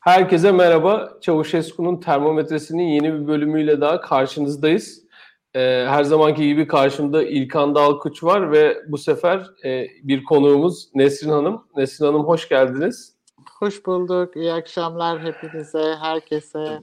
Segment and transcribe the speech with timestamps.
[0.00, 1.18] Herkese merhaba.
[1.20, 5.02] Çavuşesku'nun termometresinin yeni bir bölümüyle daha karşınızdayız.
[5.54, 11.30] Ee, her zamanki gibi karşımda İlkan Dalkuç var ve bu sefer e, bir konuğumuz Nesrin
[11.30, 11.64] Hanım.
[11.76, 13.16] Nesrin Hanım hoş geldiniz.
[13.58, 14.36] Hoş bulduk.
[14.36, 16.80] İyi akşamlar hepinize, herkese.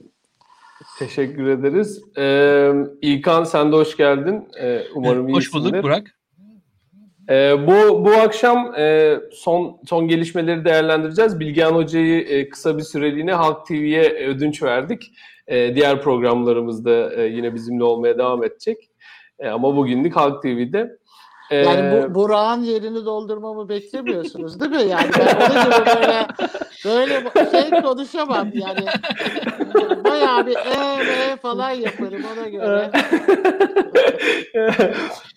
[0.98, 2.02] Teşekkür ederiz.
[2.18, 2.72] Ee,
[3.02, 4.48] İlkan sen de hoş geldin.
[4.60, 6.17] Ee, umarım Hoş bulduk Burak.
[7.30, 11.40] Ee, bu bu akşam e, son son gelişmeleri değerlendireceğiz.
[11.40, 15.12] Bilgehan Hoca'yı e, kısa bir süreliğine Halk TV'ye ödünç verdik.
[15.46, 18.90] E, diğer programlarımızda e, yine bizimle olmaya devam edecek.
[19.38, 20.98] E, ama bugünlük Halk TV'de.
[21.50, 24.90] E, yani bu Burak'ın yerini doldurmamı beklemiyorsunuz değil mi?
[24.90, 26.26] Yani ben
[26.84, 28.86] böyle böyle şey konuşamam yani.
[30.04, 32.90] Bayağı bir e, e falan yaparım ona göre.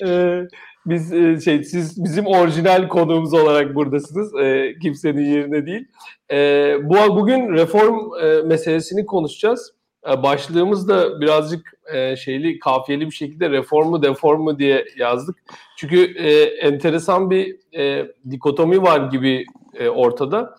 [0.86, 4.36] biz e, şey siz bizim orijinal konuğumuz olarak buradasınız.
[4.36, 5.88] E, kimsenin yerine değil.
[6.32, 9.74] E, bu bugün reform e, meselesini konuşacağız.
[10.10, 15.36] E, başlığımız da birazcık e, şeyli kafiyeli bir şekilde reformu deformu diye yazdık.
[15.78, 20.56] Çünkü e, enteresan bir e, dikotomi var gibi e, ortada.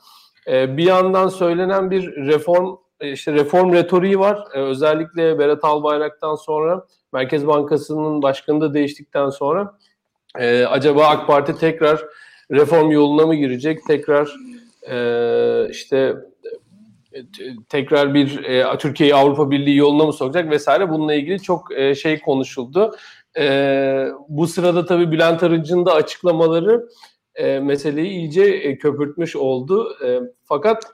[0.47, 4.45] E, bir yandan söylenen bir reform e, işte reform retoriği var.
[4.55, 9.79] E, özellikle Berat Albayrak'tan sonra Merkez Bankası'nın başkanı da değiştikten sonra
[10.39, 12.01] e, acaba AK Parti tekrar
[12.51, 13.87] reform yoluna mı girecek?
[13.87, 14.29] Tekrar
[14.91, 16.15] e, işte
[17.13, 17.19] e,
[17.69, 22.21] tekrar bir e, Türkiye'yi Avrupa Birliği yoluna mı sokacak vesaire bununla ilgili çok e, şey
[22.21, 22.97] konuşuldu.
[23.39, 26.89] E, bu sırada tabii Bülent Arınç'ın da açıklamaları
[27.35, 29.97] e, meseleyi iyice e, köpürtmüş oldu.
[30.07, 30.85] E, fakat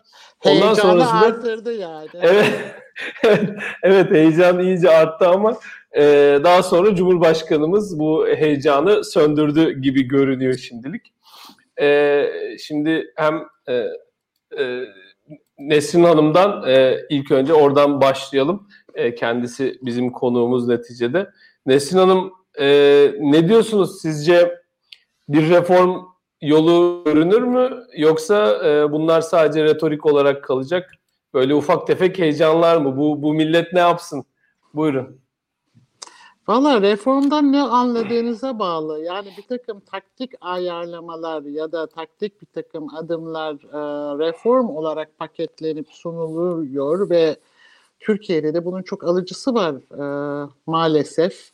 [0.45, 2.09] ondan Heyecanı sonrasında arttırdı yani.
[2.15, 2.75] Evet.
[3.83, 5.57] evet heyecan iyice arttı ama
[5.99, 11.13] e, daha sonra Cumhurbaşkanımız bu heyecanı söndürdü gibi görünüyor şimdilik.
[11.81, 12.27] E,
[12.59, 13.75] şimdi hem e,
[14.59, 14.85] e,
[15.59, 18.69] Nesrin Hanım'dan e, ilk önce oradan başlayalım.
[19.17, 21.31] Kendisi bizim konuğumuz neticede.
[21.67, 22.33] Nesrin Hanım
[23.21, 24.59] ne diyorsunuz sizce
[25.29, 26.03] bir reform
[26.43, 28.61] yolu görünür mü yoksa
[28.93, 30.91] bunlar sadece retorik olarak kalacak?
[31.35, 32.97] Böyle ufak tefek heyecanlar mı?
[32.97, 34.25] Bu, bu millet ne yapsın?
[34.75, 35.21] Buyurun.
[36.49, 39.05] Valla reformdan ne anladığınıza bağlı.
[39.05, 43.79] Yani bir takım taktik ayarlamalar ya da taktik bir takım adımlar e,
[44.19, 47.37] reform olarak paketlenip sunuluyor ve
[48.01, 51.53] Türkiye'de de bunun çok alıcısı var e, maalesef.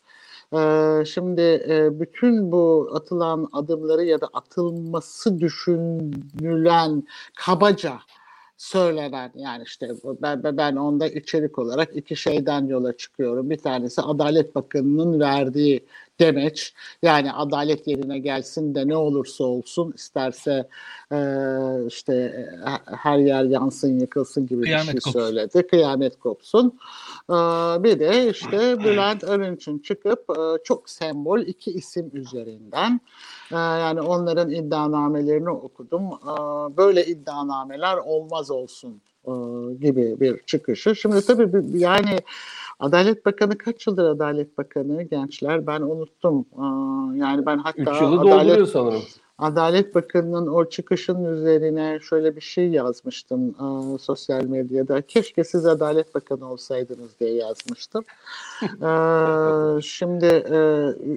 [0.53, 1.66] E, şimdi
[2.00, 7.05] bütün bu atılan adımları ya da atılması düşünülen
[7.37, 7.99] kabaca
[8.65, 9.91] söylenen yani işte
[10.23, 13.51] ben, ben onda içerik olarak iki şeyden yola çıkıyorum.
[13.51, 15.87] Bir tanesi Adalet Bakanı'nın verdiği
[16.21, 20.69] demeç yani adalet yerine gelsin de ne olursa olsun isterse
[21.13, 21.19] e,
[21.89, 25.21] işte e, her yer yansın yıkılsın gibi Kıyamet bir şey kopsun.
[25.21, 25.67] söyledi.
[25.67, 26.79] Kıyamet kopsun.
[27.31, 27.35] E,
[27.85, 33.01] bir de işte Bülent Arınç'ın çıkıp e, çok sembol iki isim üzerinden
[33.53, 36.03] e, yani onların iddianamelerini okudum.
[36.05, 36.37] E,
[36.77, 39.33] böyle iddianameler olmaz olsun e,
[39.81, 40.97] gibi bir çıkışı.
[40.97, 42.19] Şimdi tabii yani
[42.79, 46.47] Adalet Bakanı kaç yıldır Adalet Bakanı gençler ben unuttum.
[47.17, 49.03] Yani ben hatta 3 yılı Adalet, sanırım.
[49.39, 53.55] Adalet Bakanı'nın o çıkışın üzerine şöyle bir şey yazmıştım
[54.01, 55.03] sosyal medyada.
[55.03, 58.05] Keşke siz Adalet Bakanı olsaydınız diye yazmıştım.
[59.83, 60.27] Şimdi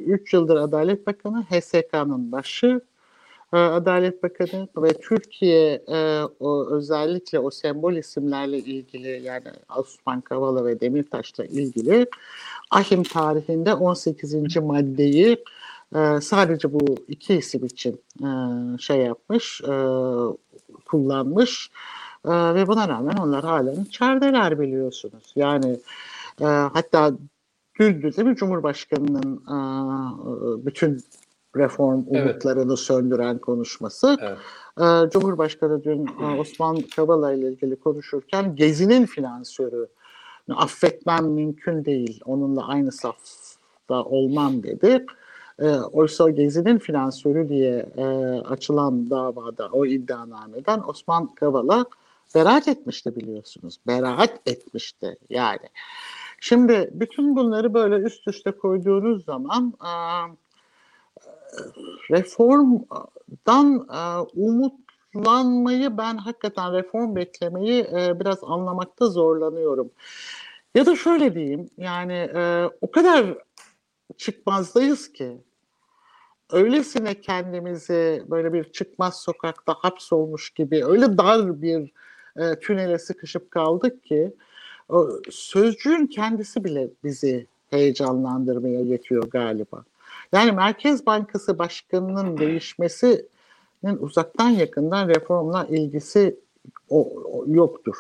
[0.08, 2.82] 3 yıldır Adalet Bakanı HSK'nın başı
[3.52, 9.48] Adalet Bakanı ve Türkiye e, o, özellikle o sembol isimlerle ilgili yani
[9.78, 12.08] Osman Kavala ve Demirtaş'la ilgili
[12.72, 14.58] ahim tarihinde 18.
[14.58, 15.44] maddeyi
[15.96, 18.30] e, sadece bu iki isim için e,
[18.80, 19.74] şey yapmış, e,
[20.86, 21.72] kullanmış
[22.26, 25.34] e, ve buna rağmen onlar halen içerideler biliyorsunuz.
[25.36, 25.80] Yani
[26.42, 27.12] e, hatta
[27.80, 29.58] dün de bir Cumhurbaşkanı'nın e,
[30.66, 31.04] bütün
[31.58, 32.80] reform umutlarını evet.
[32.80, 34.18] söndüren konuşması.
[34.22, 34.38] Evet.
[34.80, 39.88] Ee, Cumhurbaşkanı dün e, Osman Kavala ile ilgili konuşurken Gezi'nin finansörü
[40.56, 42.22] affetmem mümkün değil.
[42.26, 45.06] Onunla aynı safta olmam dedi.
[45.60, 48.06] E, oysa Gezi'nin finansörü diye e,
[48.42, 51.86] açılan davada o iddianameden Osman Kavala
[52.36, 53.80] beraat etmişti biliyorsunuz.
[53.88, 55.70] Beraat etmişti yani.
[56.40, 59.92] Şimdi bütün bunları böyle üst üste koyduğunuz zaman e,
[62.12, 64.02] reformdan e,
[64.34, 69.92] umutlanmayı ben hakikaten reform beklemeyi e, biraz anlamakta zorlanıyorum.
[70.76, 73.38] Ya da şöyle diyeyim yani e, o kadar
[74.18, 75.38] çıkmazdayız ki
[76.52, 81.92] öylesine kendimizi böyle bir çıkmaz sokakta hapsolmuş gibi öyle dar bir
[82.38, 84.34] e, tünele sıkışıp kaldık ki
[84.90, 89.84] o sözcüğün kendisi bile bizi heyecanlandırmaya yetiyor galiba.
[90.32, 96.40] Yani Merkez Bankası Başkanı'nın değişmesinin uzaktan yakından reformla ilgisi
[96.90, 97.96] o, o yoktur.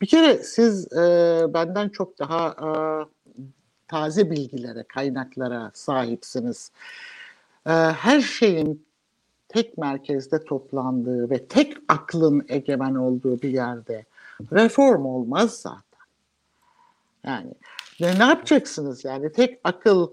[0.00, 2.68] Bir kere siz e, benden çok daha e,
[3.88, 6.72] taze bilgilere, kaynaklara sahipsiniz.
[7.66, 8.86] E, her şeyin
[9.48, 14.04] tek merkezde toplandığı ve tek aklın egemen olduğu bir yerde
[14.52, 15.82] reform olmaz zaten.
[17.24, 17.54] Yani
[18.00, 20.08] ne, ne yapacaksınız yani tek akıl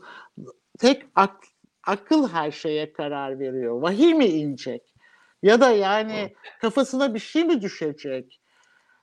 [0.79, 1.35] tek ak,
[1.83, 3.81] akıl her şeye karar veriyor.
[3.81, 4.93] Vahiy mi inecek?
[5.43, 8.39] Ya da yani kafasına bir şey mi düşecek?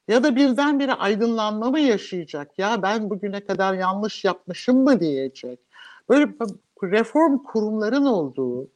[0.08, 2.58] Ya da birdenbire aydınlanma mı yaşayacak?
[2.58, 5.60] Ya ben bugüne kadar yanlış yapmışım mı diyecek?
[6.08, 6.32] Böyle
[6.82, 8.68] reform kurumların olduğu,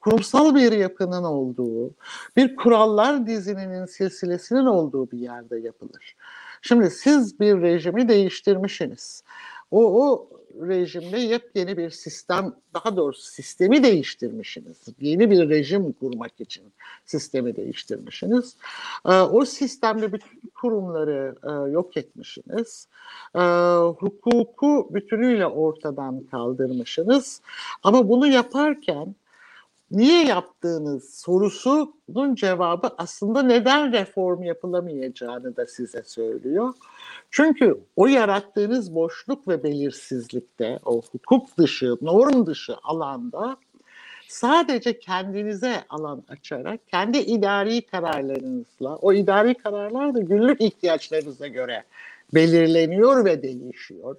[0.00, 1.94] kurumsal bir yapının olduğu,
[2.36, 6.16] bir kurallar dizinin silsilesinin olduğu bir yerde yapılır.
[6.62, 9.22] Şimdi siz bir rejimi değiştirmişsiniz.
[9.70, 10.28] O, o
[10.60, 14.76] rejimde yepyeni bir sistem, daha doğrusu sistemi değiştirmişsiniz.
[15.00, 16.64] Yeni bir rejim kurmak için
[17.04, 18.56] sistemi değiştirmişsiniz.
[19.06, 22.88] Ee, o sistemde bütün kurumları e, yok etmişsiniz.
[23.34, 23.40] Ee,
[23.98, 27.40] hukuku bütünüyle ortadan kaldırmışsınız.
[27.82, 29.14] Ama bunu yaparken
[29.90, 36.74] niye yaptığınız sorusunun cevabı aslında neden reform yapılamayacağını da size söylüyor.
[37.30, 43.56] Çünkü o yarattığınız boşluk ve belirsizlikte, o hukuk dışı, norm dışı alanda
[44.28, 51.84] sadece kendinize alan açarak kendi idari kararlarınızla, o idari kararlar da günlük ihtiyaçlarınıza göre
[52.34, 54.16] belirleniyor ve değişiyor.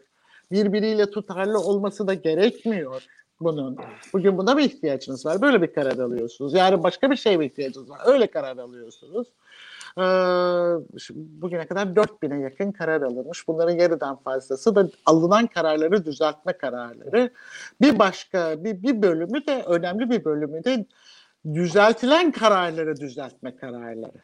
[0.51, 3.04] Birbiriyle tutarlı olması da gerekmiyor
[3.39, 3.77] bunun.
[4.13, 5.42] Bugün buna bir ihtiyacınız var.
[5.42, 6.54] Böyle bir karar alıyorsunuz.
[6.54, 8.00] Yarın başka bir şeye bir ihtiyacınız var.
[8.06, 9.27] Öyle karar alıyorsunuz.
[9.97, 10.01] Ee,
[11.13, 13.47] bugüne kadar 4000'e yakın karar alınmış.
[13.47, 17.31] Bunların yarıdan fazlası da alınan kararları düzeltme kararları.
[17.81, 20.85] Bir başka bir, bir bölümü de önemli bir bölümü de
[21.53, 24.21] düzeltilen kararları düzeltme kararları.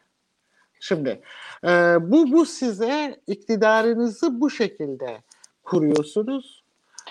[0.80, 1.20] Şimdi
[1.64, 1.68] e,
[2.00, 5.22] bu bu size iktidarınızı bu şekilde
[5.64, 6.64] kuruyorsunuz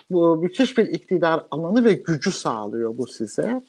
[0.10, 3.64] bu müthiş bir iktidar alanı ve gücü sağlıyor bu size.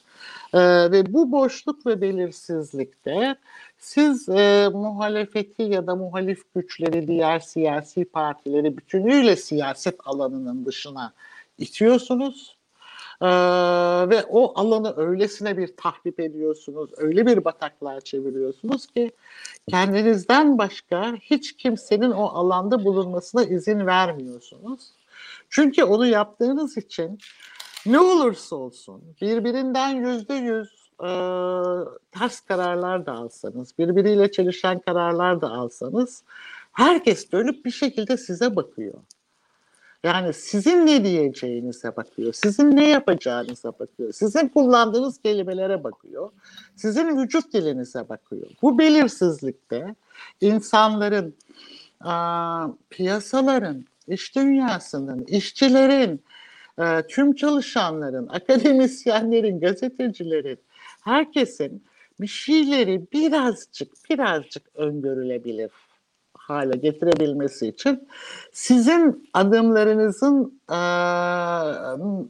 [0.54, 3.36] Ee, ve bu boşluk ve belirsizlikte
[3.78, 11.12] siz e, muhalefeti ya da muhalif güçleri, diğer siyasi partileri bütünüyle siyaset alanının dışına
[11.58, 12.56] itiyorsunuz.
[13.22, 13.26] Ee,
[14.10, 19.12] ve o alanı öylesine bir tahrip ediyorsunuz, öyle bir bataklığa çeviriyorsunuz ki
[19.70, 24.90] kendinizden başka hiç kimsenin o alanda bulunmasına izin vermiyorsunuz.
[25.50, 27.18] Çünkü onu yaptığınız için
[27.86, 31.10] ne olursa olsun birbirinden yüzde yüz e,
[32.18, 36.22] ters kararlar da alsanız, birbiriyle çelişen kararlar da alsanız
[36.72, 38.94] herkes dönüp bir şekilde size bakıyor.
[40.04, 46.30] Yani sizin ne diyeceğinize bakıyor, sizin ne yapacağınıza bakıyor, sizin kullandığınız kelimelere bakıyor,
[46.76, 48.46] sizin vücut dilinize bakıyor.
[48.62, 49.94] Bu belirsizlikte
[50.40, 51.34] insanların,
[52.00, 56.22] a, piyasaların, iş dünyasının, işçilerin,
[56.78, 60.58] e, tüm çalışanların, akademisyenlerin, gazetecilerin,
[61.04, 61.84] herkesin
[62.20, 65.70] bir şeyleri birazcık birazcık öngörülebilir
[66.34, 68.08] hale getirebilmesi için
[68.52, 70.74] sizin adımlarınızın e,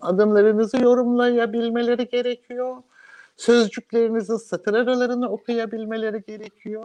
[0.01, 2.77] adımlarınızı yorumlayabilmeleri gerekiyor.
[3.37, 6.85] Sözcüklerinizin satır aralarını okuyabilmeleri gerekiyor.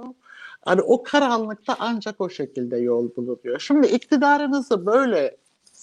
[0.66, 3.60] Hani o karanlıkta ancak o şekilde yol bulunuyor.
[3.60, 5.38] Şimdi iktidarınızı böyle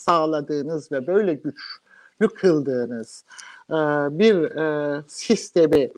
[0.07, 3.25] sağladığınız ve böyle güçlü kıldığınız
[3.71, 3.75] e,
[4.19, 5.91] bir e, sistemi e,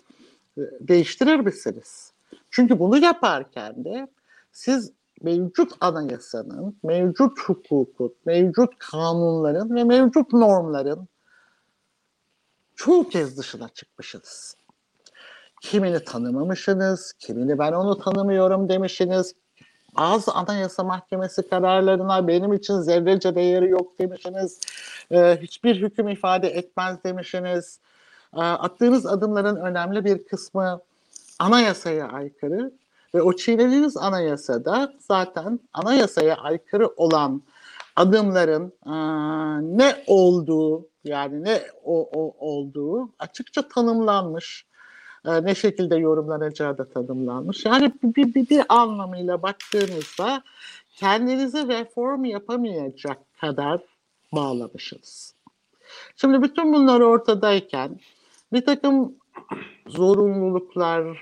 [0.81, 2.13] değiştirir misiniz?
[2.51, 4.09] Çünkü bunu yaparken de
[4.53, 11.09] siz mevcut anayasanın, mevcut hukukun, mevcut kanunların ve mevcut normların
[12.77, 14.57] çoğu kez dışına çıkmışsınız.
[15.61, 19.35] Kimini tanımamışsınız, kimini ben onu tanımıyorum demişsiniz.
[19.99, 24.61] Bazı Anayasa Mahkemesi kararlarına benim için zerrece değeri yok demişsiniz.
[25.11, 27.81] Ee, hiçbir hüküm ifade etmez demişsiniz.
[28.37, 30.81] Ee, attığınız adımların önemli bir kısmı
[31.39, 32.73] anayasaya aykırı
[33.15, 37.43] ve o çiğnediğiniz anayasada zaten anayasaya aykırı olan
[37.97, 38.93] adımların e,
[39.79, 44.67] ne olduğu yani ne o, o olduğu açıkça tanımlanmış
[45.25, 47.65] e, ne şekilde yorumlanacağı da tanımlanmış.
[47.65, 50.43] Yani bir, bir, bir anlamıyla baktığınızda
[50.97, 53.81] kendinizi reform yapamayacak kadar
[54.33, 55.35] bağlamışsınız.
[56.17, 58.01] Şimdi bütün bunlar ortadayken
[58.53, 59.15] bir takım
[59.87, 61.19] zorunluluklar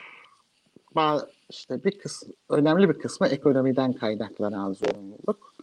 [1.50, 5.55] işte bir kısmı, önemli bir kısmı ekonomiden kaynaklanan zorunluluk.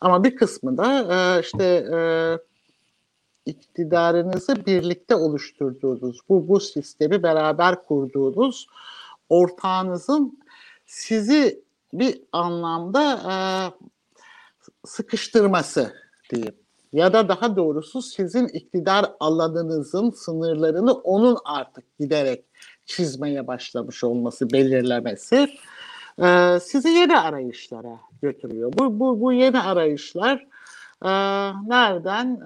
[0.00, 1.98] Ama bir kısmı da e, işte e,
[3.46, 8.66] iktidarınızı birlikte oluşturduğunuz, bu bu sistemi beraber kurduğunuz
[9.28, 10.38] ortağınızın
[10.86, 13.34] sizi bir anlamda e,
[14.84, 15.92] sıkıştırması
[16.30, 16.54] diyeyim.
[16.92, 22.44] Ya da daha doğrusu sizin iktidar alanınızın sınırlarını onun artık giderek
[22.86, 25.48] çizmeye başlamış olması, belirlemesi
[26.22, 28.72] e, sizi yeni arayışlara götürüyor.
[28.78, 30.46] Bu, bu, bu yeni arayışlar
[31.68, 32.40] nereden,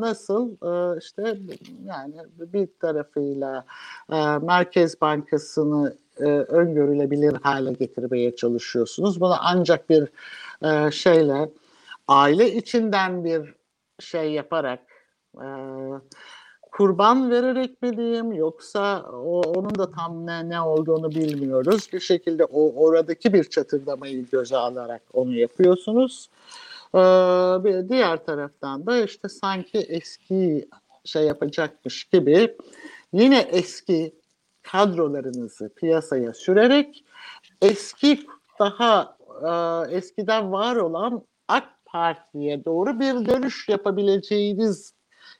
[0.00, 0.52] nasıl
[0.98, 1.38] işte
[1.84, 3.64] yani bir tarafıyla
[4.42, 9.20] Merkez Bankası'nı e, öngörülebilir hale getirmeye çalışıyorsunuz.
[9.20, 10.08] Bunu ancak bir
[10.62, 11.50] e, şeyle
[12.08, 13.54] aile içinden bir
[14.00, 14.80] şey yaparak
[16.72, 21.88] kurban vererek mi diyeyim yoksa o, onun da tam ne, ne olduğunu bilmiyoruz.
[21.92, 26.28] Bir şekilde o oradaki bir çatırdamayı göze alarak onu yapıyorsunuz.
[26.94, 26.98] Ee,
[27.64, 30.68] bir diğer taraftan da işte sanki eski
[31.04, 32.56] şey yapacakmış gibi
[33.12, 34.14] yine eski
[34.62, 37.04] kadrolarınızı piyasaya sürerek
[37.62, 38.26] eski
[38.58, 39.50] daha e,
[39.96, 44.94] eskiden var olan AK Parti'ye doğru bir dönüş yapabileceğiniz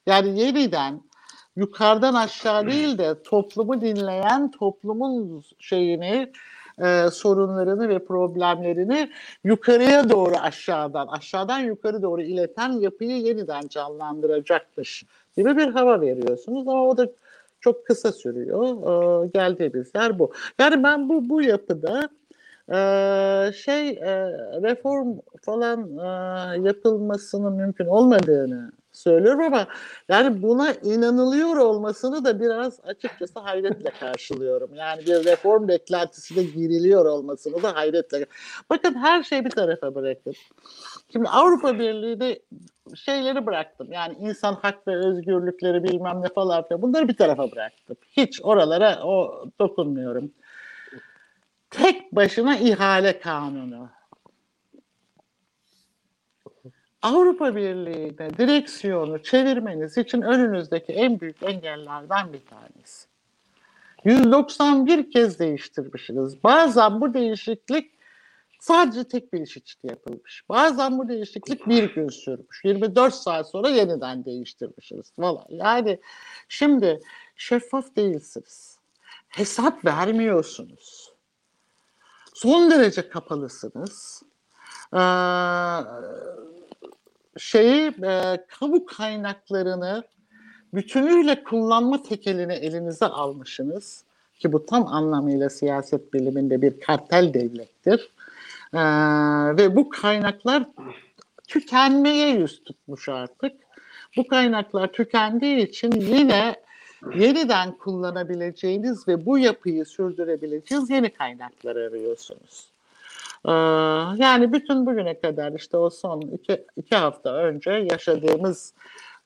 [0.06, 1.02] yani yeniden
[1.56, 6.32] yukarıdan aşağı değil de toplumu dinleyen toplumun şeyini
[6.84, 9.10] e, sorunlarını ve problemlerini
[9.44, 15.04] yukarıya doğru aşağıdan aşağıdan yukarı doğru ileten yapıyı yeniden canlandıracakmış
[15.36, 17.08] gibi bir hava veriyorsunuz ama o da
[17.60, 18.64] çok kısa sürüyor.
[19.24, 20.32] E, geldiğimiz yer bu.
[20.58, 22.08] Yani ben bu bu yapıda
[22.72, 24.32] ee, şey e,
[24.62, 29.66] reform falan e, yapılmasının mümkün olmadığını söylüyorum ama
[30.08, 34.74] yani buna inanılıyor olmasını da biraz açıkçası hayretle karşılıyorum.
[34.74, 38.26] Yani bir reform beklentisine giriliyor olmasını da hayretle.
[38.70, 40.32] Bakın her şeyi bir tarafa bırakın.
[41.12, 42.42] Şimdi Avrupa Birliği'de
[42.94, 43.92] şeyleri bıraktım.
[43.92, 46.82] Yani insan hak ve özgürlükleri bilmem ne falan filan.
[46.82, 47.96] Bunları bir tarafa bıraktım.
[48.16, 50.30] Hiç oralara o dokunmuyorum
[51.70, 53.90] tek başına ihale kanunu.
[57.02, 63.08] Avrupa Birliği'ne direksiyonu çevirmeniz için önünüzdeki en büyük engellerden bir tanesi.
[64.04, 66.44] 191 kez değiştirmişsiniz.
[66.44, 67.90] Bazen bu değişiklik
[68.60, 70.44] sadece tek bir iş için yapılmış.
[70.48, 72.64] Bazen bu değişiklik bir gün sürmüş.
[72.64, 75.12] 24 saat sonra yeniden değiştirmişsiniz.
[75.18, 76.00] Valla yani
[76.48, 77.00] şimdi
[77.36, 78.78] şeffaf değilsiniz.
[79.28, 81.12] Hesap vermiyorsunuz
[82.38, 84.22] son derece kapalısınız.
[84.94, 84.98] Ee,
[87.38, 90.04] şeyi e, kamu kaynaklarını
[90.74, 94.04] bütünüyle kullanma tekelini elinize almışsınız
[94.38, 98.10] ki bu tam anlamıyla siyaset biliminde bir kartel devlettir.
[98.74, 98.78] Ee,
[99.56, 100.64] ve bu kaynaklar
[101.48, 103.52] tükenmeye yüz tutmuş artık.
[104.16, 106.56] Bu kaynaklar tükendiği için yine
[107.14, 112.68] yeniden kullanabileceğiniz ve bu yapıyı sürdürebileceğiniz yeni kaynaklar arıyorsunuz.
[113.48, 113.52] Ee,
[114.22, 118.74] yani bütün bugüne kadar işte o son iki, iki hafta önce yaşadığımız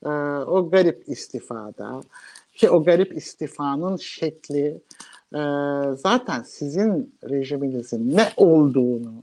[0.05, 0.09] e,
[0.47, 2.01] o garip istifada
[2.53, 4.81] ki o garip istifanın şekli
[5.35, 5.41] e,
[5.97, 9.13] zaten sizin rejiminizin ne olduğunu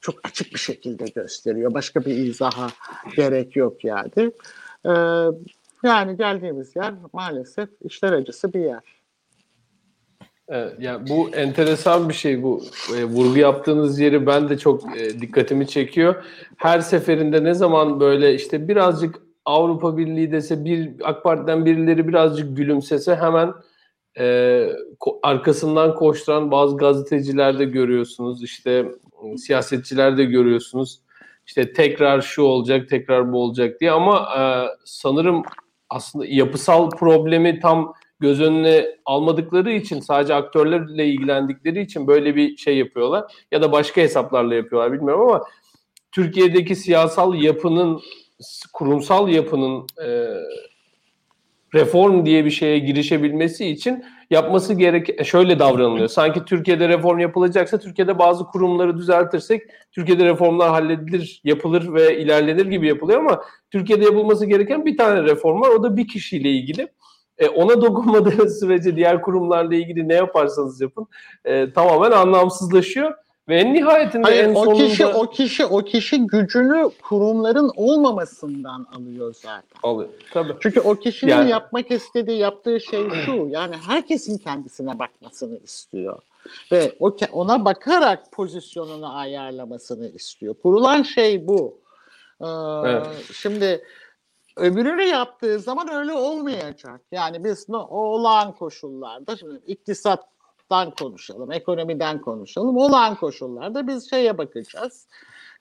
[0.00, 1.74] çok açık bir şekilde gösteriyor.
[1.74, 2.68] Başka bir izaha
[3.16, 4.32] gerek yok yani.
[4.86, 4.92] E,
[5.84, 8.99] yani geldiğimiz yer maalesef işler acısı bir yer.
[10.52, 12.62] Evet, yani bu enteresan bir şey bu
[12.96, 16.24] e, vurgu yaptığınız yeri ben de çok e, dikkatimi çekiyor.
[16.56, 22.56] Her seferinde ne zaman böyle işte birazcık Avrupa Birliği dese bir AK Parti'den birileri birazcık
[22.56, 23.52] gülümsese hemen
[24.18, 24.24] e,
[25.00, 28.86] ko- arkasından koşturan bazı gazeteciler de görüyorsunuz işte
[29.36, 31.00] siyasetçiler de görüyorsunuz.
[31.46, 34.42] İşte tekrar şu olacak tekrar bu olacak diye ama e,
[34.84, 35.42] sanırım
[35.90, 42.78] aslında yapısal problemi tam göz önüne almadıkları için sadece aktörlerle ilgilendikleri için böyle bir şey
[42.78, 45.44] yapıyorlar ya da başka hesaplarla yapıyorlar bilmiyorum ama
[46.12, 48.00] Türkiye'deki siyasal yapının
[48.72, 50.08] kurumsal yapının e,
[51.74, 56.08] reform diye bir şeye girişebilmesi için yapması gerek şöyle davranılıyor.
[56.08, 59.62] Sanki Türkiye'de reform yapılacaksa Türkiye'de bazı kurumları düzeltirsek
[59.92, 65.60] Türkiye'de reformlar halledilir, yapılır ve ilerlenir gibi yapılıyor ama Türkiye'de yapılması gereken bir tane reform
[65.60, 65.68] var.
[65.68, 66.88] O da bir kişiyle ilgili.
[67.40, 71.06] E, ona dokunmadığı sürece diğer kurumlarla ilgili ne yaparsanız yapın
[71.44, 73.14] e, tamamen anlamsızlaşıyor.
[73.48, 74.86] Ve en nihayetinde Hayır, en o sonunda...
[74.86, 79.78] kişi o kişi o kişi gücünü kurumların olmamasından alıyor zaten.
[79.82, 80.08] Alıyor.
[80.32, 80.52] Tabii.
[80.60, 83.48] Çünkü o kişinin Yani- yapmak istediği, yaptığı şey şu.
[83.50, 86.18] Yani herkesin kendisine bakmasını istiyor.
[86.72, 90.54] Ve o ona bakarak pozisyonunu ayarlamasını istiyor.
[90.62, 91.78] Kurulan şey bu.
[92.40, 92.46] Ee,
[92.84, 93.06] evet.
[93.32, 93.84] Şimdi
[94.56, 97.00] öbürünü yaptığı zaman öyle olmayacak.
[97.12, 102.76] Yani biz ne olağan koşullarda şimdi iktisattan konuşalım, ekonomiden konuşalım.
[102.76, 105.06] Olağan koşullarda biz şeye bakacağız.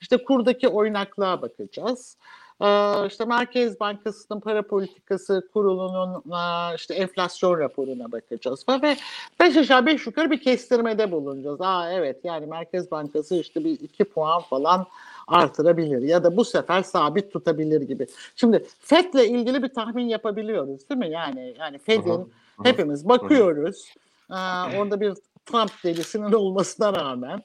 [0.02, 2.18] İşte kurdaki oynaklığa bakacağız.
[2.62, 8.98] Ee, işte Merkez Bankası'nın para politikası kurulunun e, işte enflasyon raporuna bakacağız ve
[9.40, 11.62] beş aşağı beş yukarı bir kestirmede bulunacağız.
[11.62, 14.88] Aa evet yani Merkez Bankası işte bir iki puan falan
[15.30, 18.08] artırabilir ya da bu sefer sabit tutabilir gibi.
[18.36, 21.10] Şimdi FED'le ilgili bir tahmin yapabiliyoruz değil mi?
[21.10, 22.34] Yani yani FED'in
[22.64, 23.94] hepimiz bakıyoruz.
[24.32, 24.36] Ee,
[24.78, 25.14] orada bir
[25.46, 27.44] Trump delisinin olmasına rağmen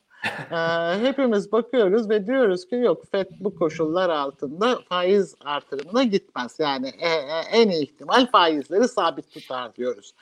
[0.51, 0.57] ee,
[1.03, 6.57] hepimiz bakıyoruz ve diyoruz ki yok FED bu koşullar altında faiz artırımına gitmez.
[6.59, 10.15] Yani e, e, en iyi ihtimal faizleri sabit tutar diyoruz.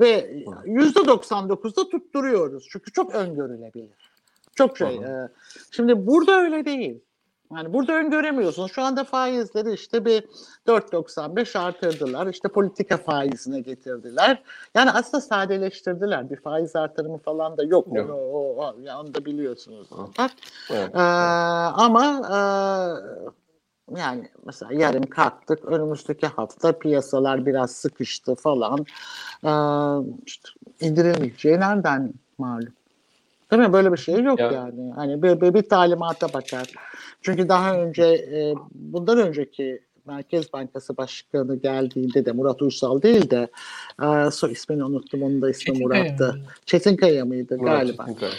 [0.00, 2.66] Ve yüzde 99'da tutturuyoruz.
[2.70, 4.10] Çünkü çok öngörülebilir.
[4.54, 4.96] Çok şey.
[4.96, 5.28] E,
[5.70, 7.00] şimdi burada öyle değil.
[7.56, 8.72] Yani burada öngöremiyorsunuz.
[8.72, 10.22] Şu anda faizleri işte bir
[10.66, 12.26] 4.95 artırdılar.
[12.26, 14.42] İşte politika faizine getirdiler.
[14.74, 16.30] Yani aslında sadeleştirdiler.
[16.30, 17.86] Bir faiz artırımı falan da yok.
[17.94, 18.10] yok.
[18.10, 19.88] Onu, o, o, onu da biliyorsunuz.
[20.70, 20.94] Evet.
[20.94, 22.38] Ee, ama e,
[24.00, 25.64] yani mesela yarın kalktık.
[25.64, 28.86] Önümüzdeki hafta piyasalar biraz sıkıştı falan.
[29.44, 29.50] Ee,
[30.26, 30.48] işte
[30.80, 32.72] indirilmeyeceği nereden malum?
[33.50, 33.72] Değil mi?
[33.72, 34.52] Böyle bir şey yok ya.
[34.52, 34.92] yani.
[34.96, 36.72] Hani bir, bir, bir talimata bakar.
[37.22, 43.48] Çünkü daha önce e, bundan önceki Merkez Bankası Başkanı geldiğinde de Murat Uysal değil de
[44.02, 46.40] e, soy ismini unuttum onun da ismi Murat'tı.
[46.66, 48.02] Çetinkaya mıydı Murat galiba?
[48.06, 48.32] Çetinkaya.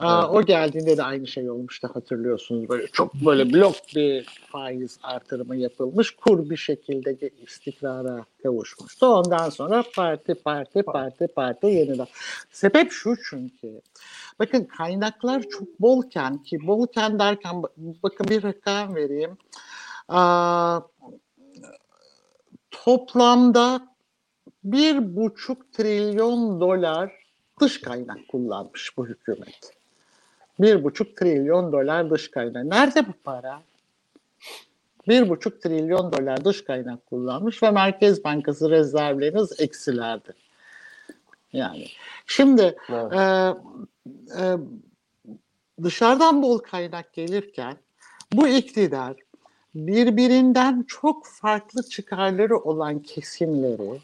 [0.00, 0.24] Evet.
[0.30, 2.68] O geldiğinde de aynı şey olmuştu hatırlıyorsunuz.
[2.68, 6.10] Böyle çok böyle blok bir faiz artırımı yapılmış.
[6.10, 9.06] Kur bir şekilde istikrara kavuşmuştu.
[9.06, 12.06] Ondan sonra parti parti parti parti yeniden.
[12.50, 13.80] Sebep şu çünkü
[14.38, 19.36] bakın kaynaklar çok bolken ki bolken derken bakın bir rakam vereyim.
[20.08, 20.80] Aa,
[22.70, 23.88] toplamda
[24.64, 27.12] bir buçuk trilyon dolar
[27.60, 29.77] dış kaynak kullanmış bu hükümet.
[30.60, 32.64] Bir buçuk trilyon dolar dış kaynak.
[32.64, 33.62] Nerede bu para?
[35.08, 40.32] Bir buçuk trilyon dolar dış kaynak kullanmış ve Merkez Bankası rezervleriniz eksilerdi.
[41.52, 41.86] Yani
[42.26, 43.12] şimdi evet.
[43.12, 43.54] e,
[44.40, 44.56] e,
[45.82, 47.76] dışarıdan bol kaynak gelirken
[48.32, 49.16] bu iktidar
[49.74, 54.00] birbirinden çok farklı çıkarları olan kesimleri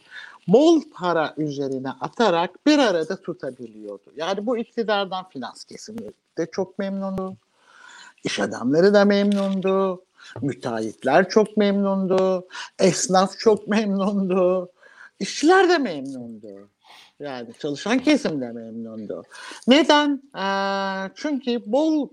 [0.48, 4.12] bol para üzerine atarak bir arada tutabiliyordu.
[4.16, 7.36] Yani bu iktidardan finans kesimi de çok memnundu.
[8.24, 10.04] İş adamları da memnundu.
[10.42, 12.48] Müteahhitler çok memnundu.
[12.78, 14.70] Esnaf çok memnundu.
[15.20, 16.68] İşçiler de memnundu.
[17.20, 19.22] Yani çalışan kesim de memnundu.
[19.66, 20.22] Neden?
[20.36, 22.08] Ee, çünkü bol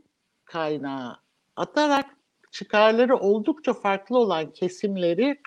[0.46, 1.18] kaynağı
[1.56, 2.06] atarak
[2.52, 5.42] çıkarları oldukça farklı olan kesimleri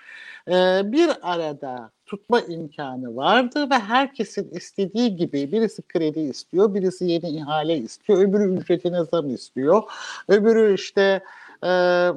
[0.47, 7.29] e, bir arada tutma imkanı vardı ve herkesin istediği gibi birisi kredi istiyor, birisi yeni
[7.29, 9.83] ihale istiyor, öbürü ücretine zam istiyor,
[10.27, 11.23] öbürü işte
[11.63, 12.09] e,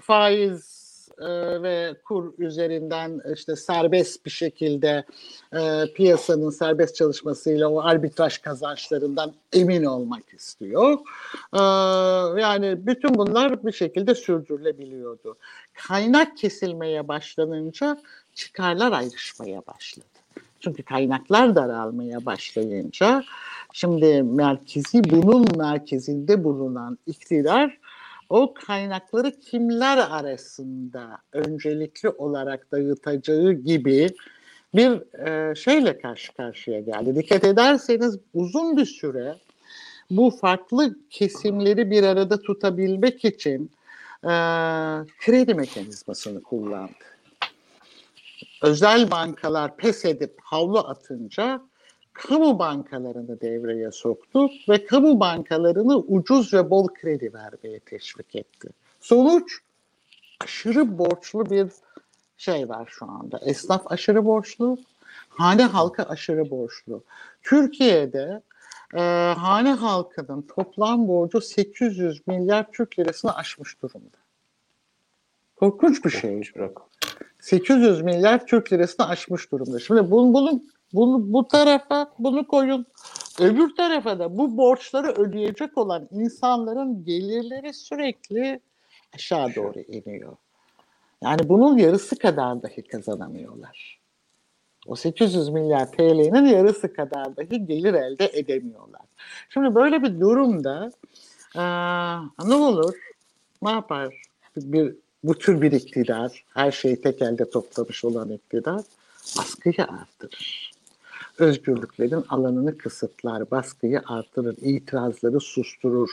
[0.00, 0.78] faiz
[1.20, 5.04] e, ve kur üzerinden işte serbest bir şekilde
[5.52, 10.98] e, piyasanın serbest çalışmasıyla o arbitraj kazançlarından emin olmak istiyor.
[11.54, 11.60] E,
[12.40, 15.36] yani bütün bunlar bir şekilde sürdürülebiliyordu.
[15.74, 17.98] Kaynak kesilmeye başlanınca
[18.38, 20.06] çıkarlar ayrışmaya başladı.
[20.60, 23.24] Çünkü kaynaklar daralmaya başlayınca
[23.72, 27.78] şimdi merkezi bunun merkezinde bulunan iktidar
[28.30, 34.08] o kaynakları kimler arasında öncelikli olarak dağıtacağı gibi
[34.74, 37.16] bir e, şeyle karşı karşıya geldi.
[37.16, 39.36] Dikkat ederseniz uzun bir süre
[40.10, 43.70] bu farklı kesimleri bir arada tutabilmek için
[44.24, 44.32] e,
[45.20, 47.17] kredi mekanizmasını kullandı.
[48.62, 51.62] Özel bankalar pes edip havlu atınca
[52.12, 58.68] kamu bankalarını devreye soktu ve kamu bankalarını ucuz ve bol kredi vermeye teşvik etti.
[59.00, 59.58] Sonuç
[60.40, 61.68] aşırı borçlu bir
[62.36, 63.38] şey var şu anda.
[63.38, 64.78] Esnaf aşırı borçlu,
[65.28, 67.04] hane halkı aşırı borçlu.
[67.42, 68.42] Türkiye'de
[68.94, 69.00] e,
[69.38, 74.16] hane halkının toplam borcu 800 milyar Türk lirasını aşmış durumda.
[75.56, 76.42] Korkunç bir şey.
[77.48, 79.78] 800 milyar Türk lirasını aşmış durumda.
[79.78, 82.86] Şimdi bunun, bunun bunu bu tarafa bunu koyun.
[83.40, 88.60] Öbür tarafa da bu borçları ödeyecek olan insanların gelirleri sürekli
[89.14, 90.36] aşağı doğru iniyor.
[91.22, 94.00] Yani bunun yarısı kadar dahi kazanamıyorlar.
[94.86, 99.02] O 800 milyar TL'nin yarısı kadar dahi gelir elde edemiyorlar.
[99.48, 100.90] Şimdi böyle bir durumda
[101.56, 101.60] ee,
[102.48, 102.94] ne olur?
[103.62, 104.22] Ne yapar?
[104.56, 108.80] Bir, bu tür bir iktidar, her şeyi tek elde toplamış olan iktidar
[109.38, 110.70] baskıyı artırır.
[111.38, 116.10] Özgürlüklerin alanını kısıtlar, baskıyı artırır, itirazları susturur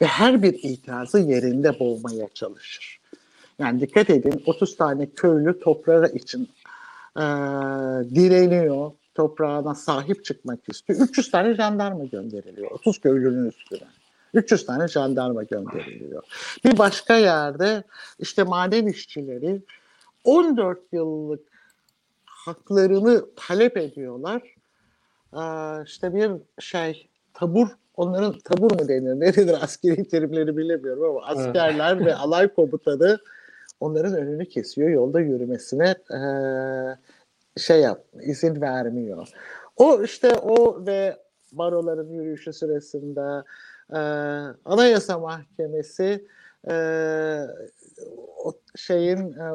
[0.00, 3.00] ve her bir itirazı yerinde boğmaya çalışır.
[3.58, 6.48] Yani dikkat edin 30 tane köylü toprağı için
[7.16, 7.24] e,
[8.14, 11.00] direniyor, toprağına sahip çıkmak istiyor.
[11.00, 13.88] 300 tane jandarma gönderiliyor 30 köylünün üstüne.
[14.34, 16.22] 300 tane jandarma gönderiliyor.
[16.64, 17.84] Bir başka yerde
[18.18, 19.62] işte maden işçileri
[20.24, 21.40] 14 yıllık
[22.24, 24.42] haklarını talep ediyorlar.
[25.34, 32.06] Ee, işte bir şey tabur onların tabur mu denir nedir askeri terimleri bilemiyorum ama askerler
[32.06, 33.18] ve alay komutanı
[33.80, 36.20] onların önünü kesiyor yolda yürümesine e,
[37.60, 39.28] şey yap izin vermiyor.
[39.76, 41.16] O işte o ve
[41.52, 43.44] baroların yürüyüşü sırasında
[43.92, 43.98] e,
[44.64, 46.26] Anayasa Mahkemesi
[46.70, 46.74] e,
[48.44, 49.48] o şeyin e,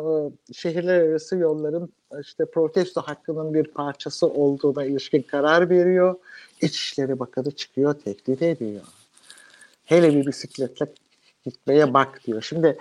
[0.53, 6.15] şehirler arası yolların işte protesto hakkının bir parçası olduğuna ilişkin karar veriyor.
[6.61, 8.81] İçişleri Bakanı çıkıyor, tehdit ediyor.
[9.85, 10.85] Hele bir bisikletle
[11.45, 12.41] gitmeye bak diyor.
[12.41, 12.77] Şimdi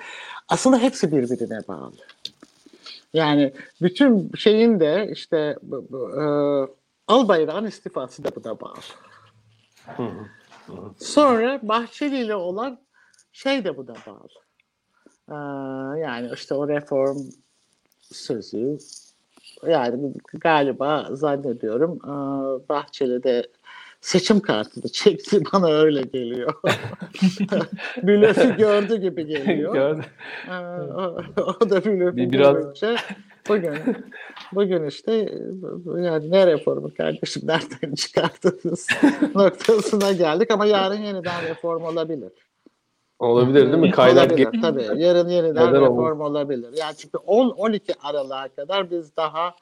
[0.48, 1.92] aslında hepsi birbirine bağlı.
[3.14, 6.24] Yani bütün şeyin de işte e,
[7.08, 8.80] Albayrak'ın istifası da buna bağlı.
[9.86, 10.26] Hı hı.
[10.98, 12.78] Sonra Bahçeli ile olan
[13.32, 14.44] şey de bu da bağlı.
[15.30, 17.18] Ee, yani işte o reform
[18.00, 18.78] sözü
[19.66, 22.08] yani galiba zannediyorum e,
[22.68, 23.48] Bahçeli de
[24.00, 26.54] seçim kartını çekti bana öyle geliyor.
[28.02, 29.74] blöfü gördü gibi geliyor.
[29.74, 30.04] Gördü.
[30.48, 31.22] Ee, o,
[31.60, 32.54] o da blöfü Bir, biraz...
[32.54, 32.96] görünce
[33.48, 33.74] bugün
[34.52, 35.12] bugün işte
[35.96, 38.86] yani ne reformu kardeşim nereden çıkarttınız
[39.34, 42.32] noktasına geldik ama yarın yeniden reform olabilir.
[43.18, 43.90] Olabilir değil mi?
[43.90, 45.02] Kaynak olabilir, tabii.
[45.02, 46.30] Yarın yeniden Neden reform olmaz?
[46.30, 46.70] olabilir.
[46.76, 49.54] Yani çünkü 10-12 Aralık'a kadar biz daha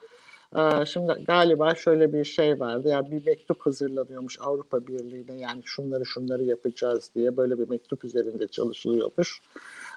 [0.57, 2.89] e, şimdi galiba şöyle bir şey vardı.
[2.89, 5.41] Yani bir mektup hazırlanıyormuş Avrupa Birliği'ne.
[5.41, 9.41] Yani şunları şunları yapacağız diye böyle bir mektup üzerinde çalışılıyormuş.